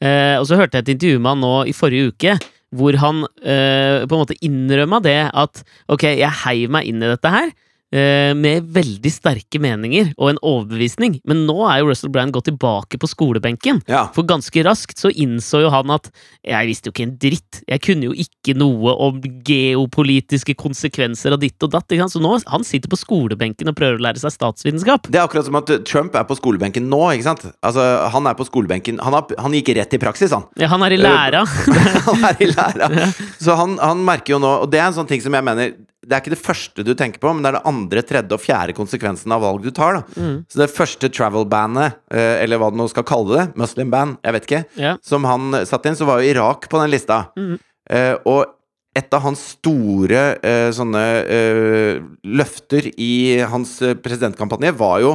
Eh, 0.00 0.36
og 0.38 0.46
så 0.48 0.58
hørte 0.58 0.78
jeg 0.78 0.86
et 0.86 0.92
intervju 0.96 1.18
med 1.20 1.34
han 1.34 1.42
nå 1.44 1.52
i 1.70 1.74
forrige 1.76 2.14
uke, 2.14 2.38
hvor 2.76 2.96
han 3.02 3.24
eh, 3.42 4.06
på 4.06 4.14
en 4.14 4.22
måte 4.22 4.38
innrømma 4.46 5.00
det 5.02 5.18
at 5.28 5.64
ok, 5.90 6.06
jeg 6.20 6.38
heiv 6.44 6.70
meg 6.72 6.90
inn 6.90 7.02
i 7.02 7.10
dette 7.10 7.32
her. 7.34 7.50
Eh, 7.94 8.32
med 8.36 8.68
veldig 8.74 9.12
sterke 9.12 9.60
meninger 9.62 10.12
og 10.16 10.32
en 10.32 10.40
overbevisning. 10.46 11.18
Men 11.28 11.44
nå 11.48 11.56
er 11.68 11.80
jo 11.80 11.90
Russell 11.90 12.12
Brand 12.12 12.34
gått 12.34 12.48
tilbake 12.50 13.00
på 13.00 13.10
skolebenken. 13.10 13.82
Ja. 13.90 14.06
For 14.14 14.26
ganske 14.28 14.64
raskt 14.66 15.02
så 15.02 15.12
innså 15.12 15.64
jo 15.64 15.72
han 15.74 15.92
at 15.94 16.10
jeg 16.46 16.70
visste 16.70 16.90
jo 16.90 16.94
ikke 16.94 17.06
en 17.08 17.16
dritt. 17.20 17.62
Jeg 17.68 17.84
kunne 17.84 18.10
jo 18.10 18.16
ikke 18.26 18.56
noe 18.58 18.94
om 19.06 19.20
geopolitiske 19.46 20.56
konsekvenser 20.60 21.36
av 21.36 21.42
ditt 21.42 21.60
og 21.66 21.74
datt. 21.74 21.90
Så 21.90 22.22
nå 22.22 22.36
han 22.46 22.64
sitter 22.66 22.90
på 22.92 22.98
skolebenken 22.98 23.70
og 23.70 23.76
prøver 23.78 23.98
å 23.98 24.04
lære 24.06 24.22
seg 24.22 24.34
statsvitenskap. 24.34 25.08
Det 25.10 25.18
er 25.18 25.26
akkurat 25.26 25.48
som 25.48 25.58
at 25.58 25.72
Trump 25.88 26.14
er 26.14 26.26
på 26.28 26.38
skolebenken 26.38 26.86
nå, 26.90 27.02
ikke 27.16 27.26
sant? 27.26 27.46
Altså, 27.66 27.84
han 28.14 28.28
er 28.30 28.36
på 28.38 28.46
skolebenken 28.46 29.00
Han, 29.02 29.14
har, 29.16 29.26
han 29.42 29.54
gikk 29.56 29.72
rett 29.76 29.94
i 29.96 30.00
praksis, 30.02 30.32
han. 30.34 30.46
Ja, 30.60 30.70
han 30.70 30.84
er 30.86 30.94
i 30.94 31.00
læra. 31.00 31.42
han 32.08 32.26
er 32.30 32.42
i 32.42 32.50
læra. 32.50 32.90
Så 33.44 33.56
han, 33.58 33.76
han 33.82 34.02
merker 34.06 34.36
jo 34.36 34.40
nå 34.42 34.50
Og 34.64 34.70
det 34.72 34.80
er 34.80 34.90
en 34.90 34.96
sånn 34.96 35.08
ting 35.10 35.22
som 35.24 35.34
jeg 35.34 35.46
mener 35.46 35.72
Det 36.10 36.16
er 36.16 36.24
ikke 36.24 36.32
det 36.34 36.42
første 36.42 36.82
du 36.82 36.90
tenker 36.98 37.22
på, 37.22 37.30
men 37.30 37.44
det 37.44 37.52
er 37.52 37.56
det 37.60 37.70
andre, 37.70 38.02
tredje 38.02 38.34
og 38.34 38.42
fjerde 38.42 38.74
konsekvensen 38.74 39.30
av 39.30 39.44
valg 39.44 39.62
du 39.62 39.70
tar. 39.70 40.00
da 40.00 40.24
Så 40.50 40.58
det 40.58 40.72
første 40.74 41.06
travel-bandet, 41.06 42.00
eh, 42.10 42.42
eller 42.42 42.58
hva 42.58 42.72
du 42.72 42.80
nå 42.80 42.88
skal 42.90 43.06
kalle 43.06 43.36
det, 43.36 43.44
muslim-band, 43.60 44.18
jeg 44.26 44.36
vet 44.36 44.48
ikke, 44.48 44.62
yeah. 44.74 44.98
som 45.06 45.28
han 45.28 45.62
satte 45.62 45.86
inn, 45.86 45.98
så 45.98 46.08
var 46.08 46.18
jo 46.18 46.32
Irak 46.32 46.66
på 46.66 46.82
den 46.82 46.90
lista. 46.90 47.28
Eh, 47.38 48.16
og 48.26 48.56
et 48.98 49.14
av 49.14 49.22
hans 49.22 49.38
store 49.52 50.20
uh, 50.42 50.70
sånne 50.74 51.02
uh, 51.22 52.00
løfter 52.26 52.88
i 52.98 53.38
hans 53.46 53.76
presidentkampanje 54.02 54.72
var 54.74 54.96
jo 55.04 55.12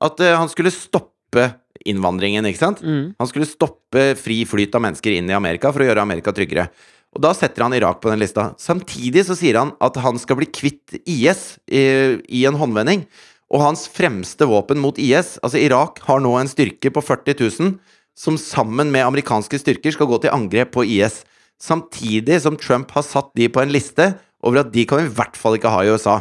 at 0.00 0.22
han 0.24 0.48
skulle 0.48 0.72
stoppe 0.72 1.44
innvandringen, 1.84 2.46
ikke 2.48 2.60
sant? 2.62 2.80
Mm. 2.80 3.18
Han 3.20 3.28
skulle 3.28 3.48
stoppe 3.50 4.14
fri 4.16 4.40
flyt 4.48 4.76
av 4.78 4.84
mennesker 4.86 5.12
inn 5.12 5.28
i 5.28 5.36
Amerika 5.36 5.74
for 5.74 5.84
å 5.84 5.88
gjøre 5.90 6.04
Amerika 6.06 6.32
tryggere. 6.32 6.68
Og 7.18 7.24
da 7.24 7.32
setter 7.34 7.64
han 7.64 7.74
Irak 7.74 7.98
på 7.98 8.12
den 8.12 8.20
lista. 8.22 8.52
Samtidig 8.62 9.24
så 9.26 9.34
sier 9.34 9.58
han 9.58 9.72
at 9.82 9.96
han 9.98 10.20
skal 10.22 10.38
bli 10.38 10.46
kvitt 10.46 11.00
IS 11.02 11.58
i, 11.66 11.82
i 12.30 12.44
en 12.46 12.58
håndvending. 12.60 13.02
Og 13.50 13.64
hans 13.64 13.88
fremste 13.90 14.46
våpen 14.46 14.78
mot 14.78 14.98
IS 15.00 15.38
Altså, 15.42 15.58
Irak 15.58 15.98
har 16.06 16.22
nå 16.22 16.36
en 16.38 16.50
styrke 16.50 16.92
på 16.94 17.02
40 17.02 17.34
000 17.42 17.74
som 18.18 18.38
sammen 18.38 18.92
med 18.94 19.06
amerikanske 19.06 19.58
styrker 19.58 19.94
skal 19.94 20.08
gå 20.10 20.20
til 20.22 20.34
angrep 20.34 20.72
på 20.74 20.86
IS. 20.86 21.24
Samtidig 21.58 22.38
som 22.44 22.58
Trump 22.58 22.94
har 22.94 23.06
satt 23.06 23.32
de 23.38 23.50
på 23.50 23.62
en 23.62 23.74
liste 23.74 24.12
over 24.46 24.62
at 24.62 24.70
de 24.74 24.84
kan 24.86 25.02
vi 25.02 25.08
i 25.08 25.16
hvert 25.18 25.38
fall 25.38 25.58
ikke 25.58 25.74
ha 25.74 25.82
i 25.82 25.90
USA. 25.90 26.20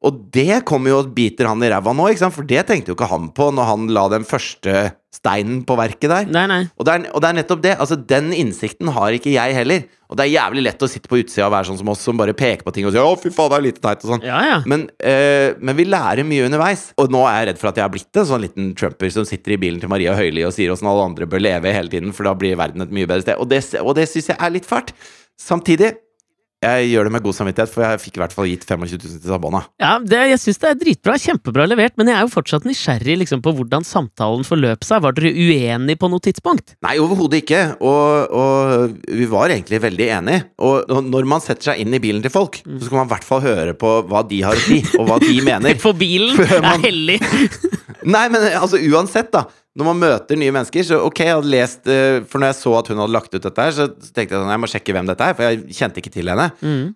Og 0.00 0.24
det 0.32 0.62
kommer 0.68 0.94
jo 0.94 1.02
og 1.02 1.12
biter 1.16 1.48
han 1.50 1.60
i 1.64 1.68
ræva 1.68 1.92
nå, 1.92 2.08
ikke 2.08 2.24
sant? 2.24 2.36
for 2.36 2.48
det 2.48 2.64
tenkte 2.68 2.92
jo 2.92 2.96
ikke 2.96 3.10
han 3.12 3.28
på 3.36 3.50
når 3.52 3.68
han 3.68 3.90
la 3.92 4.06
den 4.12 4.24
første 4.28 4.86
steinen 5.10 5.64
på 5.66 5.74
verket 5.78 6.10
der. 6.10 6.28
Nei, 6.30 6.44
nei. 6.50 6.60
Og 6.78 6.86
det, 6.86 6.92
er, 6.94 7.08
og 7.10 7.22
det 7.22 7.30
er 7.30 7.38
nettopp 7.40 7.62
det. 7.64 7.72
Altså, 7.82 7.98
Den 7.98 8.30
innsikten 8.36 8.92
har 8.94 9.16
ikke 9.16 9.32
jeg 9.34 9.56
heller. 9.56 9.88
Og 10.10 10.18
det 10.18 10.24
er 10.24 10.32
jævlig 10.32 10.64
lett 10.66 10.82
å 10.82 10.88
sitte 10.90 11.10
på 11.10 11.20
utsida 11.20 11.46
og 11.46 11.52
være 11.54 11.68
sånn 11.68 11.78
som 11.78 11.90
oss, 11.92 12.02
som 12.02 12.18
bare 12.18 12.34
peker 12.34 12.66
på 12.66 12.72
ting 12.74 12.86
og 12.86 12.94
sier 12.94 13.04
'Å, 13.04 13.18
fy 13.18 13.30
faen, 13.30 13.50
det 13.52 13.58
er 13.58 13.62
lite 13.62 13.82
teit', 13.82 14.02
og 14.02 14.10
sånn. 14.10 14.24
Ja, 14.26 14.40
ja. 14.42 14.58
Men, 14.66 14.88
øh, 14.98 15.54
men 15.60 15.76
vi 15.78 15.86
lærer 15.86 16.26
mye 16.26 16.46
underveis. 16.48 16.92
Og 16.98 17.10
nå 17.14 17.22
er 17.26 17.38
jeg 17.38 17.48
redd 17.50 17.60
for 17.62 17.70
at 17.70 17.76
jeg 17.78 17.86
har 17.86 17.94
blitt 17.94 18.16
en 18.16 18.26
sånn 18.26 18.42
liten 18.42 18.74
trumper 18.74 19.10
som 19.10 19.24
sitter 19.24 19.54
i 19.54 19.60
bilen 19.62 19.80
til 19.80 19.90
Maria 19.90 20.16
Høili 20.18 20.46
og 20.46 20.52
sier 20.52 20.70
åssen 20.74 20.90
alle 20.90 21.06
andre 21.06 21.26
bør 21.30 21.42
leve 21.42 21.72
hele 21.72 21.90
tiden, 21.90 22.12
for 22.12 22.24
da 22.26 22.34
blir 22.34 22.58
verden 22.58 22.82
et 22.82 22.90
mye 22.90 23.06
bedre 23.06 23.22
sted. 23.22 23.38
Og 23.38 23.48
det, 23.48 23.62
og 23.78 23.94
det 23.94 24.08
syns 24.10 24.30
jeg 24.34 24.38
er 24.38 24.50
litt 24.50 24.66
fælt. 24.66 24.94
Samtidig, 25.38 25.94
jeg 26.60 26.90
gjør 26.90 27.08
det 27.08 27.12
med 27.14 27.22
god 27.24 27.36
samvittighet, 27.38 27.70
for 27.72 27.84
jeg 27.86 28.00
fikk 28.02 28.18
i 28.18 28.20
hvert 28.20 28.34
fall 28.36 28.48
gitt 28.50 28.66
25 28.68 28.98
000 29.00 29.00
til 29.22 29.30
Sabona. 29.30 29.62
Ja, 29.80 29.94
det, 30.04 30.18
jeg 30.28 30.40
syns 30.42 30.60
det 30.60 30.68
er 30.68 30.80
dritbra. 30.82 31.14
Kjempebra 31.16 31.64
levert. 31.64 31.94
Men 31.96 32.10
jeg 32.10 32.18
er 32.18 32.26
jo 32.26 32.32
fortsatt 32.34 32.66
nysgjerrig 32.68 33.16
liksom, 33.22 33.40
på 33.44 33.54
hvordan 33.56 33.86
samtalen 33.88 34.44
forløp 34.44 34.84
seg. 34.84 35.00
Var 35.06 35.16
dere 35.16 35.32
uenige 35.32 36.00
på 36.02 36.10
noe 36.12 36.20
tidspunkt? 36.20 36.74
Nei, 36.84 36.98
overhodet 37.00 37.40
ikke. 37.40 37.62
Og, 37.80 38.36
og 38.36 38.98
vi 39.08 39.30
var 39.32 39.54
egentlig 39.54 39.80
veldig 39.86 40.10
enige. 40.18 40.44
Og, 40.60 40.92
og 40.92 41.08
når 41.08 41.30
man 41.32 41.44
setter 41.44 41.70
seg 41.70 41.80
inn 41.80 41.96
i 41.96 42.02
bilen 42.02 42.20
til 42.26 42.34
folk, 42.34 42.60
så 42.60 42.82
skal 42.84 43.00
man 43.00 43.08
i 43.08 43.14
hvert 43.14 43.28
fall 43.30 43.44
høre 43.46 43.76
på 43.80 43.96
hva 44.12 44.20
de 44.28 44.42
har 44.44 44.60
å 44.60 44.66
si, 44.66 44.82
og 45.00 45.08
hva 45.08 45.16
de 45.24 45.40
mener. 45.48 45.80
For 45.80 45.96
bilen 45.96 46.36
man... 46.36 46.74
er 46.76 46.88
hellig! 46.90 47.20
Nei, 48.14 48.26
men 48.32 48.44
altså 48.56 48.80
uansett, 48.80 49.32
da. 49.32 49.46
Når 49.78 49.86
man 49.86 50.00
møter 50.02 50.38
nye 50.38 50.50
mennesker, 50.50 50.82
så 50.82 50.96
ok, 51.06 51.20
jeg 51.22 51.34
hadde 51.36 51.50
lest 51.52 51.86
eh, 51.86 52.16
For 52.26 52.42
når 52.42 52.50
jeg 52.50 52.56
så 52.58 52.72
at 52.74 52.88
hun 52.90 52.98
hadde 52.98 53.14
lagt 53.14 53.34
ut 53.36 53.44
dette 53.44 53.66
her, 53.66 53.74
så 53.76 53.86
tenkte 53.92 54.34
jeg 54.34 54.40
sånn, 54.40 54.50
jeg 54.50 54.62
må 54.64 54.70
sjekke 54.72 54.94
hvem 54.96 55.10
dette 55.12 55.28
er, 55.30 55.36
for 55.38 55.46
jeg 55.46 55.76
kjente 55.78 56.02
ikke 56.02 56.14
til 56.16 56.30
henne. 56.32 56.48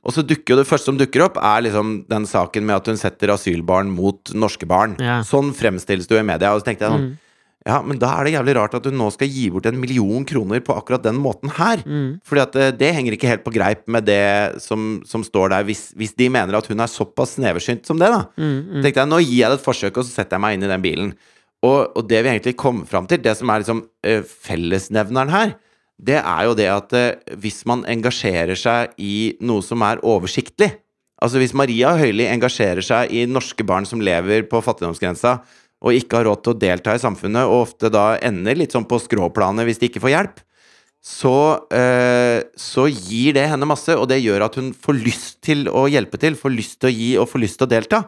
Og 0.03 0.15
så 0.17 0.25
dukker 0.27 0.57
jo 0.57 0.59
det 0.59 0.67
første 0.67 0.91
som 0.91 0.99
dukker 0.99 1.23
opp, 1.29 1.39
er 1.39 1.63
liksom 1.69 2.01
den 2.11 2.27
saken 2.27 2.67
med 2.67 2.81
at 2.81 2.91
hun 2.91 2.99
setter 2.99 3.31
asylbarn 3.37 3.93
mot 3.95 4.33
norske 4.35 4.67
barn. 4.67 4.97
Ja. 4.99 5.21
Sånn 5.27 5.53
fremstilles 5.55 6.11
det 6.11 6.19
jo 6.19 6.23
i 6.25 6.27
media. 6.27 6.51
Og 6.51 6.65
så 6.65 6.73
tenkte 6.73 6.89
jeg 6.89 6.97
sånn 6.97 7.13
Ja, 7.65 7.79
men 7.81 7.97
da 7.97 8.11
er 8.19 8.27
det 8.27 8.35
jævlig 8.35 8.57
rart 8.59 8.75
at 8.77 8.85
hun 8.91 8.99
nå 9.01 9.07
skal 9.15 9.31
gi 9.33 9.47
bort 9.55 9.65
en 9.71 9.79
million 9.81 10.27
kroner 10.29 10.61
på 10.61 10.75
akkurat 10.77 11.01
den 11.07 11.17
måten 11.17 11.49
her. 11.57 11.81
Fordi 12.27 12.43
at 12.43 12.53
det, 12.59 12.67
det 12.83 12.91
henger 12.93 13.15
ikke 13.17 13.31
helt 13.31 13.45
på 13.47 13.55
greip 13.55 13.87
med 13.89 14.05
det 14.05 14.59
som, 14.61 14.99
som 15.09 15.23
står 15.25 15.55
der, 15.55 15.65
hvis, 15.65 15.95
hvis 15.97 16.13
de 16.19 16.27
mener 16.29 16.59
at 16.59 16.67
hun 16.69 16.83
er 16.85 16.91
såpass 16.93 17.39
sneversynt 17.39 17.87
som 17.89 17.97
det, 18.03 18.11
da. 18.13 18.27
tenkte 18.83 18.99
jeg, 19.01 19.09
nå 19.15 19.23
gir 19.23 19.39
jeg 19.45 19.55
det 19.55 19.61
et 19.63 19.65
forsøk, 19.65 19.97
og 19.97 20.05
så 20.05 20.13
setter 20.19 20.37
jeg 20.37 20.45
meg 20.45 20.59
inn 20.59 20.67
i 20.67 20.73
den 20.75 20.85
bilen. 20.85 21.15
Og, 21.65 21.97
og 21.97 22.09
det 22.11 22.21
vi 22.25 22.33
egentlig 22.35 22.57
kom 22.61 22.83
fram 22.89 23.09
til, 23.09 23.23
det 23.25 23.37
som 23.39 23.51
er 23.51 23.63
liksom 23.63 23.85
uh, 23.87 24.23
fellesnevneren 24.47 25.33
her, 25.33 25.55
det 26.05 26.19
er 26.21 26.47
jo 26.49 26.57
det 26.59 26.71
at 26.71 26.97
uh, 26.99 27.37
hvis 27.41 27.63
man 27.71 27.87
engasjerer 27.89 28.59
seg 28.59 28.97
i 29.01 29.35
noe 29.45 29.65
som 29.65 29.85
er 29.87 30.03
oversiktlig 30.05 30.75
Altså 31.25 31.41
hvis 31.41 31.55
Maria 31.57 31.95
Høili 31.97 32.27
engasjerer 32.29 32.85
seg 32.85 33.13
i 33.15 33.23
norske 33.31 33.65
barn 33.65 33.87
som 33.89 34.03
lever 34.05 34.43
på 34.51 34.61
fattigdomsgrensa, 34.61 35.39
og 35.85 35.97
ikke 35.97 36.19
har 36.19 36.29
råd 36.29 36.43
til 36.43 36.53
å 36.53 36.59
delta 36.61 36.97
i 36.97 37.01
samfunnet, 37.01 37.49
og 37.49 37.69
ofte 37.69 37.91
da 37.93 38.15
ender 38.25 38.59
litt 38.59 38.75
sånn 38.75 38.85
på 38.89 38.99
skråplanet 39.01 39.69
hvis 39.69 39.81
de 39.81 39.89
ikke 39.89 40.03
får 40.05 40.15
hjelp, 40.15 40.43
så, 41.05 41.37
eh, 41.77 42.41
så 42.57 42.87
gir 42.89 43.37
det 43.37 43.45
henne 43.51 43.69
masse, 43.69 43.93
og 43.93 44.09
det 44.09 44.23
gjør 44.25 44.47
at 44.47 44.55
hun 44.57 44.73
får 44.73 44.97
lyst 44.97 45.43
til 45.45 45.67
å 45.69 45.85
hjelpe 45.93 46.21
til, 46.21 46.37
får 46.41 46.55
lyst 46.55 46.79
til 46.81 46.89
å 46.89 46.95
gi 46.97 47.11
og 47.21 47.29
får 47.29 47.45
lyst 47.45 47.61
til 47.61 47.69
å 47.69 47.73
delta. 47.75 48.01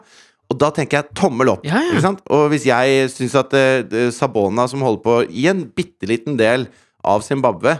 Og 0.47 0.59
da 0.61 0.69
tenker 0.71 1.01
jeg 1.01 1.17
tommel 1.17 1.51
opp. 1.51 1.65
Ja, 1.67 1.81
ja. 1.83 2.13
Og 2.31 2.47
hvis 2.53 2.67
jeg 2.69 3.09
syns 3.11 3.35
at 3.39 3.53
uh, 3.57 4.07
Sabona, 4.15 4.67
som 4.71 4.83
holder 4.85 5.03
på 5.03 5.19
i 5.27 5.47
en 5.51 5.65
bitte 5.75 6.07
liten 6.07 6.37
del 6.39 6.67
av 7.07 7.25
Zimbabwe, 7.25 7.75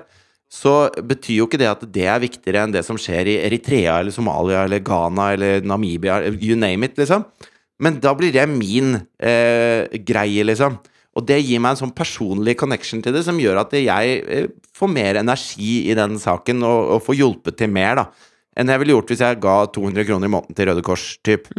så 0.52 0.88
betyr 1.04 1.42
jo 1.42 1.48
ikke 1.48 1.60
det 1.60 1.70
at 1.70 1.84
det 1.92 2.06
er 2.08 2.24
viktigere 2.24 2.64
enn 2.64 2.76
det 2.76 2.84
som 2.88 3.00
skjer 3.00 3.28
i 3.28 3.40
Eritrea 3.44 3.98
eller 4.00 4.16
Somalia 4.16 4.64
eller 4.64 4.84
Ghana 4.84 5.32
eller 5.36 5.66
Namibia, 5.68 6.22
you 6.40 6.56
name 6.60 6.88
it, 6.88 6.96
liksom. 7.00 7.26
Men 7.84 8.00
da 8.02 8.14
blir 8.18 8.34
det 8.34 8.48
min 8.50 8.96
uh, 8.98 9.98
greie, 10.08 10.46
liksom. 10.48 10.80
Og 11.18 11.26
det 11.26 11.40
gir 11.42 11.62
meg 11.64 11.74
en 11.74 11.82
sånn 11.82 11.96
personlig 11.98 12.56
connection 12.60 13.02
til 13.04 13.16
det, 13.16 13.24
som 13.26 13.40
gjør 13.42 13.64
at 13.64 13.72
jeg 13.74 14.18
eh, 14.22 14.50
får 14.78 14.90
mer 14.92 15.18
energi 15.18 15.88
i 15.90 15.96
den 15.98 16.20
saken, 16.22 16.62
og, 16.62 16.82
og 16.94 17.06
får 17.08 17.18
hjulpet 17.18 17.58
til 17.58 17.72
mer, 17.74 18.04
da. 18.04 18.34
Enn 18.58 18.70
jeg 18.70 18.82
ville 18.82 18.94
gjort 18.94 19.14
hvis 19.14 19.24
jeg 19.26 19.40
ga 19.42 19.56
200 19.74 20.06
kroner 20.06 20.30
i 20.30 20.34
måneden 20.34 20.58
til 20.58 20.70
Røde 20.70 20.84
Kors, 20.86 21.08
typ. 21.26 21.50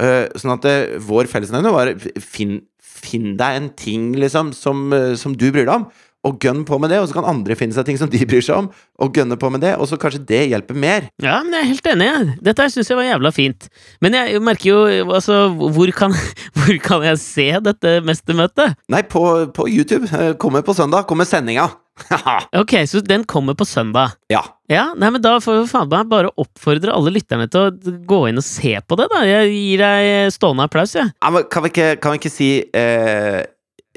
Eh, 0.00 0.28
sånn 0.40 0.54
at 0.54 0.68
eh, 0.68 0.94
vår 1.04 1.28
fellesnevner 1.30 1.74
var 1.74 1.92
finn, 2.22 2.62
finn 2.80 3.34
deg 3.40 3.58
en 3.58 3.68
ting, 3.76 4.12
liksom, 4.16 4.54
som, 4.56 4.88
eh, 4.96 5.12
som 5.20 5.36
du 5.36 5.50
bryr 5.50 5.66
deg 5.66 5.74
om. 5.74 5.90
Og 6.22 6.36
gønn 6.38 6.60
på 6.62 6.76
med 6.78 6.92
det, 6.94 7.00
og 7.02 7.08
så 7.10 7.16
kan 7.16 7.26
andre 7.26 7.56
finne 7.58 7.74
seg 7.74 7.88
ting 7.88 7.96
som 7.98 8.10
de 8.10 8.20
bryr 8.30 8.44
seg 8.46 8.60
om, 8.60 8.68
og 9.02 9.16
gønne 9.18 9.34
på 9.42 9.48
med 9.50 9.64
det, 9.64 9.72
og 9.74 9.88
så 9.90 9.98
kanskje 9.98 10.22
det 10.28 10.44
hjelper 10.52 10.78
mer. 10.78 11.08
Ja, 11.22 11.40
men 11.42 11.56
jeg 11.56 11.64
er 11.64 11.70
helt 11.72 11.90
enig. 11.96 12.36
Dette 12.46 12.68
syns 12.70 12.92
jeg 12.92 13.00
var 13.00 13.08
jævla 13.08 13.34
fint. 13.34 13.66
Men 14.04 14.14
jeg 14.14 14.42
merker 14.46 14.70
jo 14.70 14.78
altså 15.18 15.42
Hvor 15.50 15.90
kan, 15.98 16.14
hvor 16.62 16.78
kan 16.86 17.08
jeg 17.10 17.18
se 17.24 17.48
dette 17.66 17.98
mestermøtet? 18.06 18.78
Nei, 18.94 19.02
på, 19.02 19.24
på 19.50 19.66
YouTube. 19.66 20.06
Kommer 20.38 20.62
på 20.62 20.78
søndag. 20.78 21.10
Kommer 21.10 21.26
sendinga. 21.26 21.72
Ok, 22.62 22.72
så 22.88 23.00
den 23.04 23.24
kommer 23.28 23.54
på 23.58 23.66
søndag. 23.68 24.18
ja. 24.32 24.42
Ja, 24.72 24.86
nei, 24.96 25.10
men 25.12 25.20
Da 25.20 25.34
får 25.42 25.58
vi 25.58 25.64
faen 25.68 25.90
meg 25.92 26.06
bare 26.08 26.30
oppfordre 26.40 26.94
alle 26.96 27.10
lytterne 27.12 27.44
til 27.52 27.66
å 27.66 27.96
gå 28.08 28.20
inn 28.30 28.40
og 28.40 28.44
se 28.46 28.78
på 28.88 28.96
det. 28.96 29.10
da 29.12 29.18
Jeg 29.28 29.50
gir 29.52 29.82
deg 29.82 30.30
stående 30.32 30.64
applaus, 30.64 30.94
jeg. 30.96 31.10
Ja, 31.20 31.32
men 31.34 31.44
kan, 31.52 31.66
vi 31.66 31.72
ikke, 31.74 31.88
kan 32.00 32.14
vi 32.14 32.20
ikke 32.22 32.32
si 32.32 32.48
eh, 32.72 33.42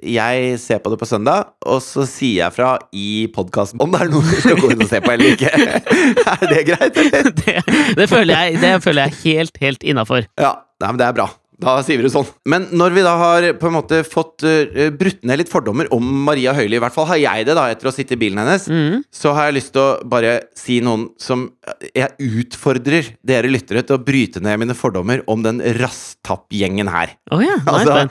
Jeg 0.03 0.57
ser 0.59 0.81
på 0.83 0.91
det 0.91 0.99
på 0.99 1.07
søndag, 1.07 1.53
og 1.63 1.79
så 1.85 2.03
sier 2.09 2.41
jeg 2.41 2.55
fra 2.57 2.73
i 2.91 3.29
podkasten 3.31 3.79
om 3.79 3.93
det 3.95 4.01
er 4.03 4.11
noe 4.11 4.25
du 4.27 4.35
skal 4.43 4.59
gå 4.59 4.73
inn 4.75 4.83
og 4.83 4.91
se 4.91 4.99
på 5.05 5.13
eller 5.15 5.31
ikke. 5.37 5.53
er 6.35 6.45
det 6.51 6.61
greit, 6.67 6.99
eller? 7.05 7.31
Det, 7.45 7.55
det, 8.01 8.09
føler 8.11 8.35
jeg, 8.35 8.59
det 8.65 8.73
føler 8.83 9.07
jeg 9.07 9.19
helt, 9.23 9.57
helt 9.63 9.87
innafor. 9.87 10.27
Ja, 10.35 10.51
nei, 10.83 10.91
men 10.91 10.99
det 10.99 11.07
er 11.07 11.15
bra. 11.21 11.29
Da 11.61 11.77
sier 11.85 11.99
vi 11.99 12.05
det 12.05 12.11
sånn. 12.11 12.27
Men 12.51 12.67
når 12.75 12.95
vi 12.97 13.03
da 13.05 13.13
har 13.19 13.47
på 13.59 13.69
en 13.69 13.75
måte 13.77 14.01
fått 14.07 14.43
uh, 14.43 14.89
brutt 14.95 15.21
ned 15.27 15.39
litt 15.39 15.51
fordommer 15.51 15.87
om 15.95 16.03
Maria 16.27 16.55
Høili, 16.57 16.77
i 16.77 16.83
hvert 16.83 16.95
fall 16.95 17.07
har 17.13 17.21
jeg 17.21 17.47
det 17.47 17.55
da 17.57 17.67
etter 17.71 17.89
å 17.89 17.93
sitte 17.95 18.17
i 18.17 18.19
bilen 18.19 18.41
hennes, 18.43 18.67
så 19.13 19.35
har 19.37 19.49
jeg 19.49 19.57
lyst 19.59 19.73
til 19.75 19.83
å 19.83 20.09
bare 20.09 20.35
si 20.57 20.79
noen 20.83 21.07
som 21.21 21.47
Jeg 21.95 22.11
utfordrer 22.19 23.13
dere 23.25 23.51
lyttere 23.51 23.83
til 23.85 23.97
å 23.97 24.03
bryte 24.03 24.41
ned 24.43 24.59
mine 24.61 24.75
fordommer 24.77 25.23
om 25.31 25.43
den 25.45 25.61
Rastapp-gjengen 25.79 26.91
her. 26.91 27.15
Oh, 27.31 27.43
ja, 27.43 27.57
Altså, 27.71 28.03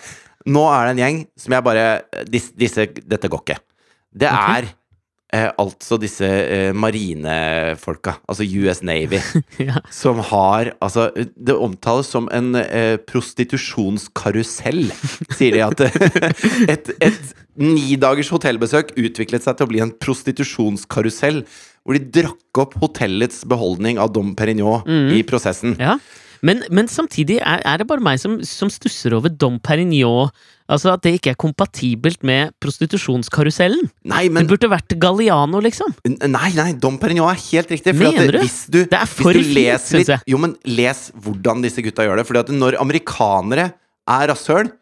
nå 0.48 0.64
er 0.70 0.86
det 0.86 0.94
en 0.94 1.04
gjeng 1.04 1.20
som 1.40 1.56
jeg 1.56 1.66
bare 1.66 1.84
dis, 2.30 2.50
disse, 2.56 2.88
Dette 3.04 3.30
går 3.32 3.44
ikke. 3.44 3.60
Det 4.14 4.30
okay. 4.30 4.64
er 4.64 4.72
eh, 5.34 5.48
altså 5.60 5.98
disse 6.00 6.24
eh, 6.28 6.70
marinefolka, 6.76 8.16
altså 8.30 8.46
US 8.62 8.80
Navy, 8.86 9.18
Ja. 9.68 9.80
som 9.90 10.20
har 10.30 10.72
Altså, 10.84 11.08
det 11.16 11.56
omtales 11.58 12.08
som 12.14 12.28
en 12.34 12.54
eh, 12.60 12.96
prostitusjonskarusell, 13.10 14.86
sier 15.34 15.56
de 15.58 15.62
at 15.66 15.80
et, 16.74 16.90
et 17.02 17.34
nidagers 17.60 18.30
hotellbesøk 18.34 18.94
utviklet 18.98 19.44
seg 19.44 19.56
til 19.58 19.66
å 19.68 19.70
bli 19.70 19.82
en 19.84 19.92
prostitusjonskarusell, 20.02 21.42
hvor 21.84 21.98
de 21.98 22.04
drakk 22.22 22.60
opp 22.64 22.78
hotellets 22.82 23.42
beholdning 23.48 23.98
av 24.00 24.12
Dom 24.16 24.32
Perignon 24.38 24.86
i 25.14 25.22
prosessen. 25.28 25.76
ja. 25.82 25.98
Men, 26.44 26.60
men 26.74 26.90
samtidig 26.92 27.38
er, 27.40 27.62
er 27.64 27.80
det 27.80 27.86
bare 27.88 28.04
meg 28.04 28.20
som, 28.20 28.36
som 28.44 28.68
stusser 28.72 29.14
over 29.16 29.32
Dom 29.32 29.56
Perignon. 29.64 30.28
Altså 30.70 30.94
At 30.94 31.04
det 31.04 31.14
ikke 31.18 31.32
er 31.32 31.38
kompatibelt 31.40 32.22
med 32.24 32.52
prostitusjonskarusellen. 32.62 33.88
Nei, 34.08 34.26
Det 34.32 34.44
burde 34.48 34.70
vært 34.72 34.94
Galliano, 35.00 35.60
liksom. 35.64 35.92
Nei, 36.08 36.50
nei, 36.56 36.70
Dom 36.80 36.96
Perignon 37.00 37.32
er 37.32 37.40
helt 37.40 37.72
riktig. 37.72 37.96
Mener 37.96 38.36
du? 38.36 38.40
Hvis 38.44 38.64
du, 38.68 38.82
Det 38.84 39.00
er 39.00 39.08
for 39.08 39.36
fint, 39.36 39.88
syns 39.88 40.12
jeg. 40.14 40.24
Jo, 40.30 40.40
men 40.40 40.56
les 40.68 41.06
hvordan 41.16 41.64
disse 41.64 41.84
gutta 41.84 42.06
gjør 42.06 42.20
det. 42.20 42.28
Fordi 42.28 42.44
at 42.44 42.54
når 42.56 42.78
amerikanere 42.80 43.70
er 44.04 44.28
rasshøl, 44.32 44.72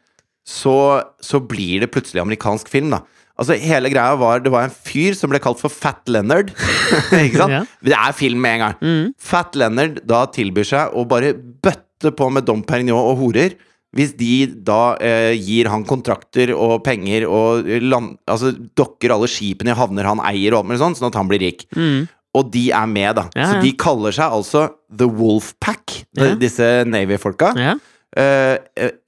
så, 0.43 0.77
så 1.23 1.39
blir 1.39 1.85
det 1.85 1.93
plutselig 1.95 2.23
amerikansk 2.23 2.71
film, 2.71 2.91
da. 2.95 3.05
Altså, 3.41 3.57
hele 3.59 3.89
greia 3.93 4.15
var 4.21 4.43
Det 4.45 4.51
var 4.53 4.67
en 4.69 4.75
fyr 4.75 5.17
som 5.19 5.31
ble 5.33 5.41
kalt 5.43 5.61
for 5.63 5.73
Fat 5.73 6.03
Leonard. 6.13 6.53
ikke 7.25 7.41
sant? 7.41 7.55
Ja. 7.57 7.63
Det 7.83 7.97
er 7.97 8.17
film 8.17 8.41
med 8.45 8.59
en 8.59 8.65
gang. 8.67 8.79
Mm. 8.83 9.13
Fat 9.19 9.57
Leonard 9.59 10.01
da 10.09 10.25
tilbyr 10.35 10.69
seg 10.69 10.97
å 10.97 11.05
bare 11.09 11.33
bøtte 11.35 12.13
på 12.19 12.29
med 12.35 12.45
Dom 12.49 12.65
Perignon 12.67 13.01
og 13.01 13.21
horer. 13.23 13.57
Hvis 13.93 14.15
de 14.17 14.47
da 14.65 14.95
eh, 15.05 15.35
gir 15.37 15.69
han 15.69 15.83
kontrakter 15.85 16.55
og 16.57 16.79
penger 16.87 17.27
og 17.29 17.67
land, 17.85 18.15
altså, 18.25 18.55
dokker 18.79 19.13
alle 19.13 19.29
skipene 19.29 19.75
i 19.75 19.77
havner 19.77 20.09
han 20.09 20.23
eier, 20.25 20.57
og 20.57 20.65
alt 20.71 20.81
sånn, 20.81 20.97
sånn 20.97 21.11
at 21.11 21.19
han 21.21 21.29
blir 21.29 21.43
rik. 21.45 21.67
Mm. 21.77 22.07
Og 22.41 22.49
de 22.55 22.63
er 22.73 22.89
med, 22.89 23.11
da. 23.19 23.27
Ja, 23.37 23.51
Så 23.51 23.59
de 23.61 23.75
kaller 23.77 24.15
seg 24.17 24.33
altså 24.33 24.63
The 24.89 25.05
Wolf 25.05 25.51
Pack, 25.61 25.99
Ja. 26.17 26.31
disse 26.41 26.71
Navy-folka. 26.89 27.53
Ja. 27.61 27.75
Eh, 28.13 28.59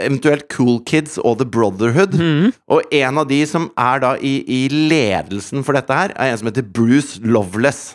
eventuelt 0.01 0.47
Cool 0.49 0.79
Kids 0.89 1.19
og 1.21 1.37
The 1.43 1.47
Brotherhood. 1.49 2.17
Mm. 2.17 2.55
Og 2.73 2.95
en 2.95 3.21
av 3.21 3.29
de 3.29 3.43
som 3.49 3.69
er 3.77 4.01
da 4.01 4.15
i, 4.17 4.39
i 4.49 4.63
ledelsen 4.73 5.65
for 5.67 5.77
dette 5.77 5.99
her, 5.99 6.15
er 6.17 6.33
en 6.33 6.41
som 6.41 6.49
heter 6.49 6.65
Bruce 6.65 7.21
Loveless. 7.21 7.93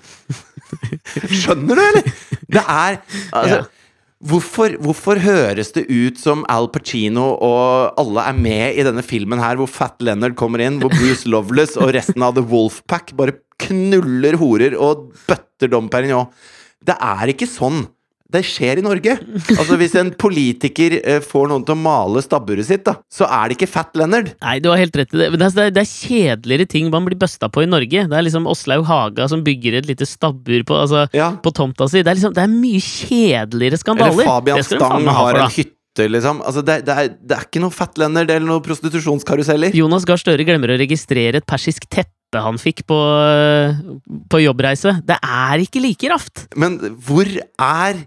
Skjønner 1.42 1.74
du, 1.74 1.84
eller? 1.88 2.16
Det 2.46 2.64
er 2.64 3.02
altså, 3.34 3.60
Ja. 3.60 3.68
Hvorfor, 4.20 4.74
hvorfor 4.84 5.16
høres 5.24 5.70
det 5.72 5.86
ut 5.88 6.18
som 6.20 6.42
Al 6.52 6.66
Pacino 6.74 7.38
og 7.40 7.96
alle 8.02 8.26
er 8.28 8.36
med 8.36 8.76
i 8.76 8.84
denne 8.84 9.00
filmen 9.00 9.40
her, 9.40 9.56
hvor 9.56 9.70
Fat 9.72 9.96
Leonard 10.04 10.36
kommer 10.36 10.60
inn, 10.60 10.82
hvor 10.82 10.92
Bruce 10.92 11.24
Loveless 11.32 11.78
og 11.80 11.94
resten 11.96 12.26
av 12.28 12.36
The 12.36 12.44
Wolfpack 12.44 13.14
bare 13.16 13.38
knuller 13.64 14.36
horer 14.42 14.76
og 14.76 15.14
bøtter 15.24 15.72
Dom 15.72 15.88
Perignon? 15.88 16.28
Det 16.84 16.98
er 17.00 17.32
ikke 17.32 17.48
sånn 17.48 17.86
det 18.30 18.44
skjer 18.46 18.78
i 18.78 18.84
Norge. 18.86 19.16
Altså 19.58 19.78
Hvis 19.82 19.96
en 19.98 20.12
politiker 20.22 21.00
eh, 21.02 21.18
får 21.26 21.48
noen 21.50 21.64
til 21.66 21.74
å 21.74 21.80
male 21.82 22.22
stabburet 22.22 22.68
sitt, 22.68 22.84
da, 22.86 22.94
så 23.10 23.26
er 23.26 23.50
det 23.50 23.58
ikke 23.58 23.70
Fat 23.72 23.96
Leonard. 23.98 24.30
Nei, 24.44 24.60
du 24.62 24.68
har 24.70 24.78
helt 24.78 24.94
rett 25.00 25.16
i 25.16 25.22
det. 25.24 25.32
Men 25.34 25.42
det 25.42 25.48
er, 25.50 25.72
det 25.74 25.82
er- 25.82 25.88
er 25.88 25.90
kjedeligere 25.90 26.68
ting 26.70 26.92
man 26.94 27.08
blir 27.08 27.18
busta 27.18 27.50
på 27.50 27.64
i 27.66 27.70
Norge. 27.70 28.06
Det 28.12 28.14
er 28.20 28.26
liksom 28.28 28.46
Åslaug 28.52 28.86
Haga 28.86 29.26
som 29.32 29.42
bygger 29.46 29.80
et 29.82 29.90
lite 29.90 30.06
stabbur 30.06 30.62
på, 30.70 30.78
altså, 30.78 31.08
Ja. 31.18 31.32
på 31.42 31.50
tomta 31.58 31.90
si. 31.90 32.04
Det 32.06 32.12
er, 32.14 32.20
liksom, 32.22 32.36
det 32.38 32.44
er 32.46 32.54
mye 32.54 32.80
kjedeligere 32.86 33.82
skandaler. 33.82 34.14
Eller 34.14 34.30
Fabian 34.30 34.64
Stang 34.64 35.10
har 35.10 35.34
for, 35.34 35.42
en 35.42 35.50
hytte, 35.58 36.08
liksom. 36.14 36.44
Altså, 36.46 36.62
det, 36.70 36.78
det, 36.86 36.96
er, 37.02 37.10
det 37.18 37.38
er 37.40 37.48
ikke 37.50 37.64
noe 37.66 37.74
Fat 37.74 37.98
Leonard 37.98 38.30
eller 38.30 38.46
noe 38.46 38.62
prostitusjonskaruseller. 38.62 39.74
Jonas 39.74 40.06
Gahr 40.06 40.22
Støre 40.22 40.46
glemmer 40.46 40.76
å 40.76 40.78
registrere 40.80 41.42
et 41.42 41.50
persisk 41.50 41.90
teppe 41.90 42.14
han 42.46 42.60
fikk 42.62 42.84
på, 42.86 42.98
på 44.30 44.42
jobbreise. 44.44 45.00
Det 45.08 45.18
er 45.18 45.64
ikke 45.66 45.82
like 45.82 46.12
raft! 46.14 46.46
Men 46.60 46.78
hvor 47.02 47.26
er 47.26 48.04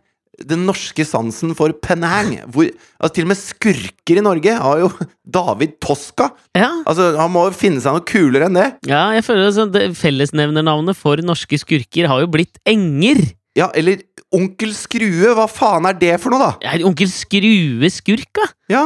den 0.49 0.65
norske 0.69 1.05
sansen 1.07 1.55
for 1.59 1.73
Penang? 1.85 2.35
Hvor, 2.53 2.69
altså, 2.99 3.13
til 3.17 3.27
og 3.27 3.31
med 3.33 3.41
skurker 3.41 4.21
i 4.21 4.25
Norge 4.25 4.55
har 4.59 4.83
jo 4.85 4.91
David 5.39 5.77
Toska. 5.83 6.31
Ja, 6.59 6.71
Altså, 6.87 7.13
Han 7.21 7.33
må 7.35 7.47
jo 7.49 7.55
finne 7.57 7.83
seg 7.85 7.95
noe 7.97 8.07
kulere 8.09 8.49
enn 8.51 8.59
det. 8.59 8.69
ja 8.91 9.05
jeg 9.17 9.25
føler 9.27 9.49
altså, 9.51 9.69
det 9.73 9.85
Fellesnevnernavnet 10.01 10.99
for 10.99 11.21
norske 11.25 11.59
skurker 11.61 12.09
har 12.11 12.25
jo 12.25 12.31
blitt 12.33 12.59
Enger. 12.69 13.23
Ja, 13.59 13.69
eller 13.77 14.01
Onkel 14.33 14.71
Skrue. 14.73 15.35
Hva 15.37 15.45
faen 15.51 15.85
er 15.91 15.97
det 16.01 16.15
for 16.23 16.33
noe, 16.33 16.41
da? 16.41 16.53
Ja, 16.65 16.79
onkel 16.89 17.11
Skrue 17.13 17.91
skurk, 17.93 18.31
da? 18.39 18.47
Ja, 18.73 18.85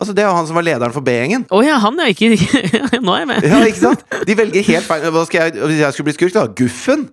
altså 0.00 0.14
Det 0.16 0.24
er 0.24 0.32
han 0.34 0.46
som 0.48 0.56
var 0.58 0.64
lederen 0.66 0.94
for 0.94 1.04
B-gjengen. 1.04 1.44
Å 1.52 1.60
ja, 1.64 1.76
han 1.82 2.00
er 2.02 2.12
ikke 2.12 2.30
Nå 3.04 3.14
er 3.14 3.22
jeg 3.22 3.28
med. 3.30 3.46
Ja, 3.46 3.60
ikke 3.68 3.82
sant? 3.82 4.04
De 4.26 4.36
velger 4.38 4.66
helt 4.70 4.86
feil. 4.88 5.06
Skal 5.28 5.46
jeg, 5.46 5.56
hvis 5.60 5.80
jeg 5.82 5.96
skulle 5.96 6.08
bli 6.08 6.16
skurk, 6.16 6.34
da? 6.36 6.44
Guffen? 6.60 7.06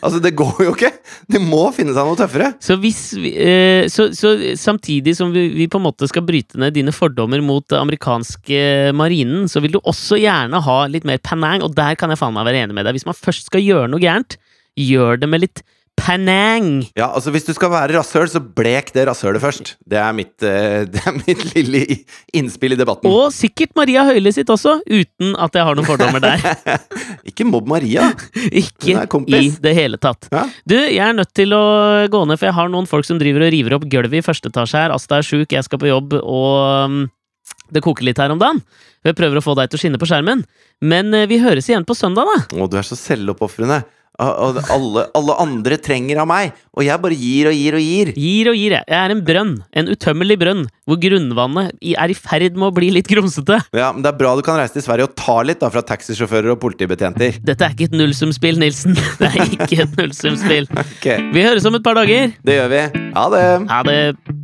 Altså, 0.00 0.20
det 0.24 0.32
går 0.38 0.64
jo 0.66 0.74
ikke! 0.74 0.92
De 1.30 1.40
må 1.42 1.62
finne 1.76 1.94
seg 1.96 2.08
noe 2.08 2.18
tøffere. 2.18 2.52
Så, 2.64 2.76
hvis 2.82 3.02
vi, 3.20 3.34
eh, 3.44 3.84
så, 3.92 4.08
så 4.16 4.34
samtidig 4.58 5.14
som 5.18 5.34
vi, 5.34 5.46
vi 5.54 5.68
på 5.70 5.80
en 5.80 5.86
måte 5.86 6.08
skal 6.10 6.24
bryte 6.26 6.60
ned 6.60 6.76
dine 6.76 6.94
fordommer 6.96 7.42
mot 7.44 7.66
den 7.70 7.82
amerikanske 7.82 8.62
marinen, 8.96 9.48
så 9.50 9.62
vil 9.64 9.76
du 9.76 9.80
også 9.82 10.18
gjerne 10.20 10.62
ha 10.64 10.78
litt 10.90 11.06
mer 11.08 11.20
panang, 11.24 11.64
og 11.66 11.76
der 11.76 11.98
kan 12.00 12.12
jeg 12.12 12.20
faen 12.20 12.36
meg 12.36 12.48
være 12.48 12.64
enig 12.64 12.76
med 12.76 12.88
deg. 12.88 12.96
Hvis 12.98 13.08
man 13.08 13.18
først 13.18 13.50
skal 13.50 13.64
gjøre 13.64 13.90
noe 13.92 14.02
gærent, 14.02 14.38
gjør 14.80 15.20
det 15.20 15.28
med 15.28 15.44
litt 15.44 15.62
panang! 16.00 16.68
Ja, 16.98 17.10
altså 17.14 17.32
Hvis 17.34 17.46
du 17.46 17.52
skal 17.56 17.70
være 17.72 17.94
rasshøl, 17.98 18.28
så 18.32 18.40
blek 18.40 18.92
det 18.94 19.06
rasshølet 19.08 19.42
først. 19.42 19.74
Det 19.88 19.98
er 20.00 20.14
mitt, 20.16 20.34
eh, 20.46 20.86
det 20.92 21.02
er 21.06 21.16
mitt 21.16 21.44
lille 21.54 21.84
innspill 22.36 22.74
i 22.76 22.80
debatten. 22.80 23.10
Og 23.10 23.30
sikkert 23.34 23.74
Maria 23.78 24.04
Høile 24.08 24.32
sitt 24.34 24.50
også, 24.52 24.78
uten 24.88 25.36
at 25.36 25.56
jeg 25.56 25.68
har 25.68 25.78
noen 25.78 25.88
fordommer 25.88 26.24
der. 26.24 26.42
Ikke 27.30 27.46
mobb 27.48 27.70
Maria! 27.70 28.10
Ikke 28.62 29.06
i 29.30 29.46
det 29.62 29.76
hele 29.76 30.00
tatt. 30.00 30.30
Ja. 30.32 30.46
Du, 30.64 30.76
jeg 30.78 31.04
er 31.04 31.16
nødt 31.16 31.32
til 31.36 31.54
å 31.56 31.62
gå 32.10 32.24
ned, 32.26 32.40
for 32.40 32.50
jeg 32.50 32.58
har 32.58 32.72
noen 32.72 32.90
folk 32.90 33.08
som 33.08 33.20
driver 33.20 33.46
og 33.46 33.54
river 33.54 33.78
opp 33.78 33.88
gulvet 33.90 34.20
i 34.20 34.26
første 34.26 34.50
etasje 34.52 34.84
her. 34.84 34.94
Asta 34.96 35.20
er 35.20 35.26
sjuk, 35.26 35.52
jeg 35.52 35.66
skal 35.66 35.80
på 35.82 35.90
jobb, 35.90 36.16
og 36.20 36.90
um, 36.90 37.00
det 37.74 37.82
koker 37.84 38.06
litt 38.06 38.20
her 38.20 38.32
om 38.32 38.40
dagen. 38.40 38.62
Jeg 39.06 39.16
prøver 39.16 39.40
å 39.40 39.44
få 39.44 39.54
deg 39.56 39.70
til 39.70 39.78
å 39.78 39.82
skinne 39.84 40.00
på 40.00 40.08
skjermen. 40.08 40.42
Men 40.84 41.14
eh, 41.16 41.28
vi 41.30 41.40
høres 41.40 41.70
igjen 41.70 41.86
på 41.88 41.96
søndag, 41.96 42.28
da. 42.28 42.42
Å, 42.52 42.68
du 42.68 42.76
er 42.76 42.86
så 42.86 42.98
selvoppofrende. 42.98 43.80
Og- 44.18 44.56
og 44.58 44.70
Alle, 44.70 45.06
alle 45.14 45.34
andre 45.40 45.76
trenger 45.78 46.18
av 46.20 46.26
meg, 46.28 46.52
og 46.76 46.84
jeg 46.84 47.00
bare 47.00 47.16
gir 47.16 47.46
og 47.48 47.54
gir 47.54 47.74
og 47.74 47.80
gir. 47.80 48.12
Gir 48.16 48.50
og 48.50 48.56
gir, 48.58 48.70
jeg. 48.76 48.84
Jeg 48.88 48.98
er 48.98 49.10
en 49.14 49.22
brønn. 49.24 49.52
En 49.72 49.86
utømmelig 49.88 50.36
brønn. 50.38 50.66
Hvor 50.86 50.98
grunnvannet 51.00 51.72
er 51.80 52.10
i 52.10 52.14
ferd 52.14 52.54
med 52.56 52.68
å 52.68 52.74
bli 52.74 52.90
litt 52.90 53.08
grumsete. 53.08 53.60
Ja, 53.72 53.92
men 53.92 54.02
Det 54.02 54.12
er 54.12 54.18
bra 54.18 54.34
du 54.36 54.42
kan 54.42 54.58
reise 54.58 54.74
til 54.74 54.82
Sverige 54.82 55.08
og 55.08 55.14
ta 55.16 55.40
litt 55.42 55.60
da 55.60 55.70
fra 55.70 55.80
taxisjåfører 55.82 56.52
og 56.52 56.60
politibetjenter. 56.60 57.40
Dette 57.42 57.62
er 57.64 57.70
ikke 57.70 57.88
et 57.88 57.96
nullsumspill, 57.96 58.58
Nilsen. 58.58 58.94
Det 59.20 59.30
er 59.30 59.56
ikke 59.56 59.82
et 59.86 59.96
nullsumspill. 59.96 60.68
okay. 60.84 61.30
Vi 61.32 61.42
høres 61.46 61.64
om 61.64 61.74
et 61.76 61.82
par 61.84 61.94
dager. 61.94 62.32
Det 62.44 62.60
gjør 62.60 62.68
vi. 62.68 62.84
Ha 63.14 63.28
det! 63.30 63.46
Ha 63.70 63.82
det. 63.88 64.39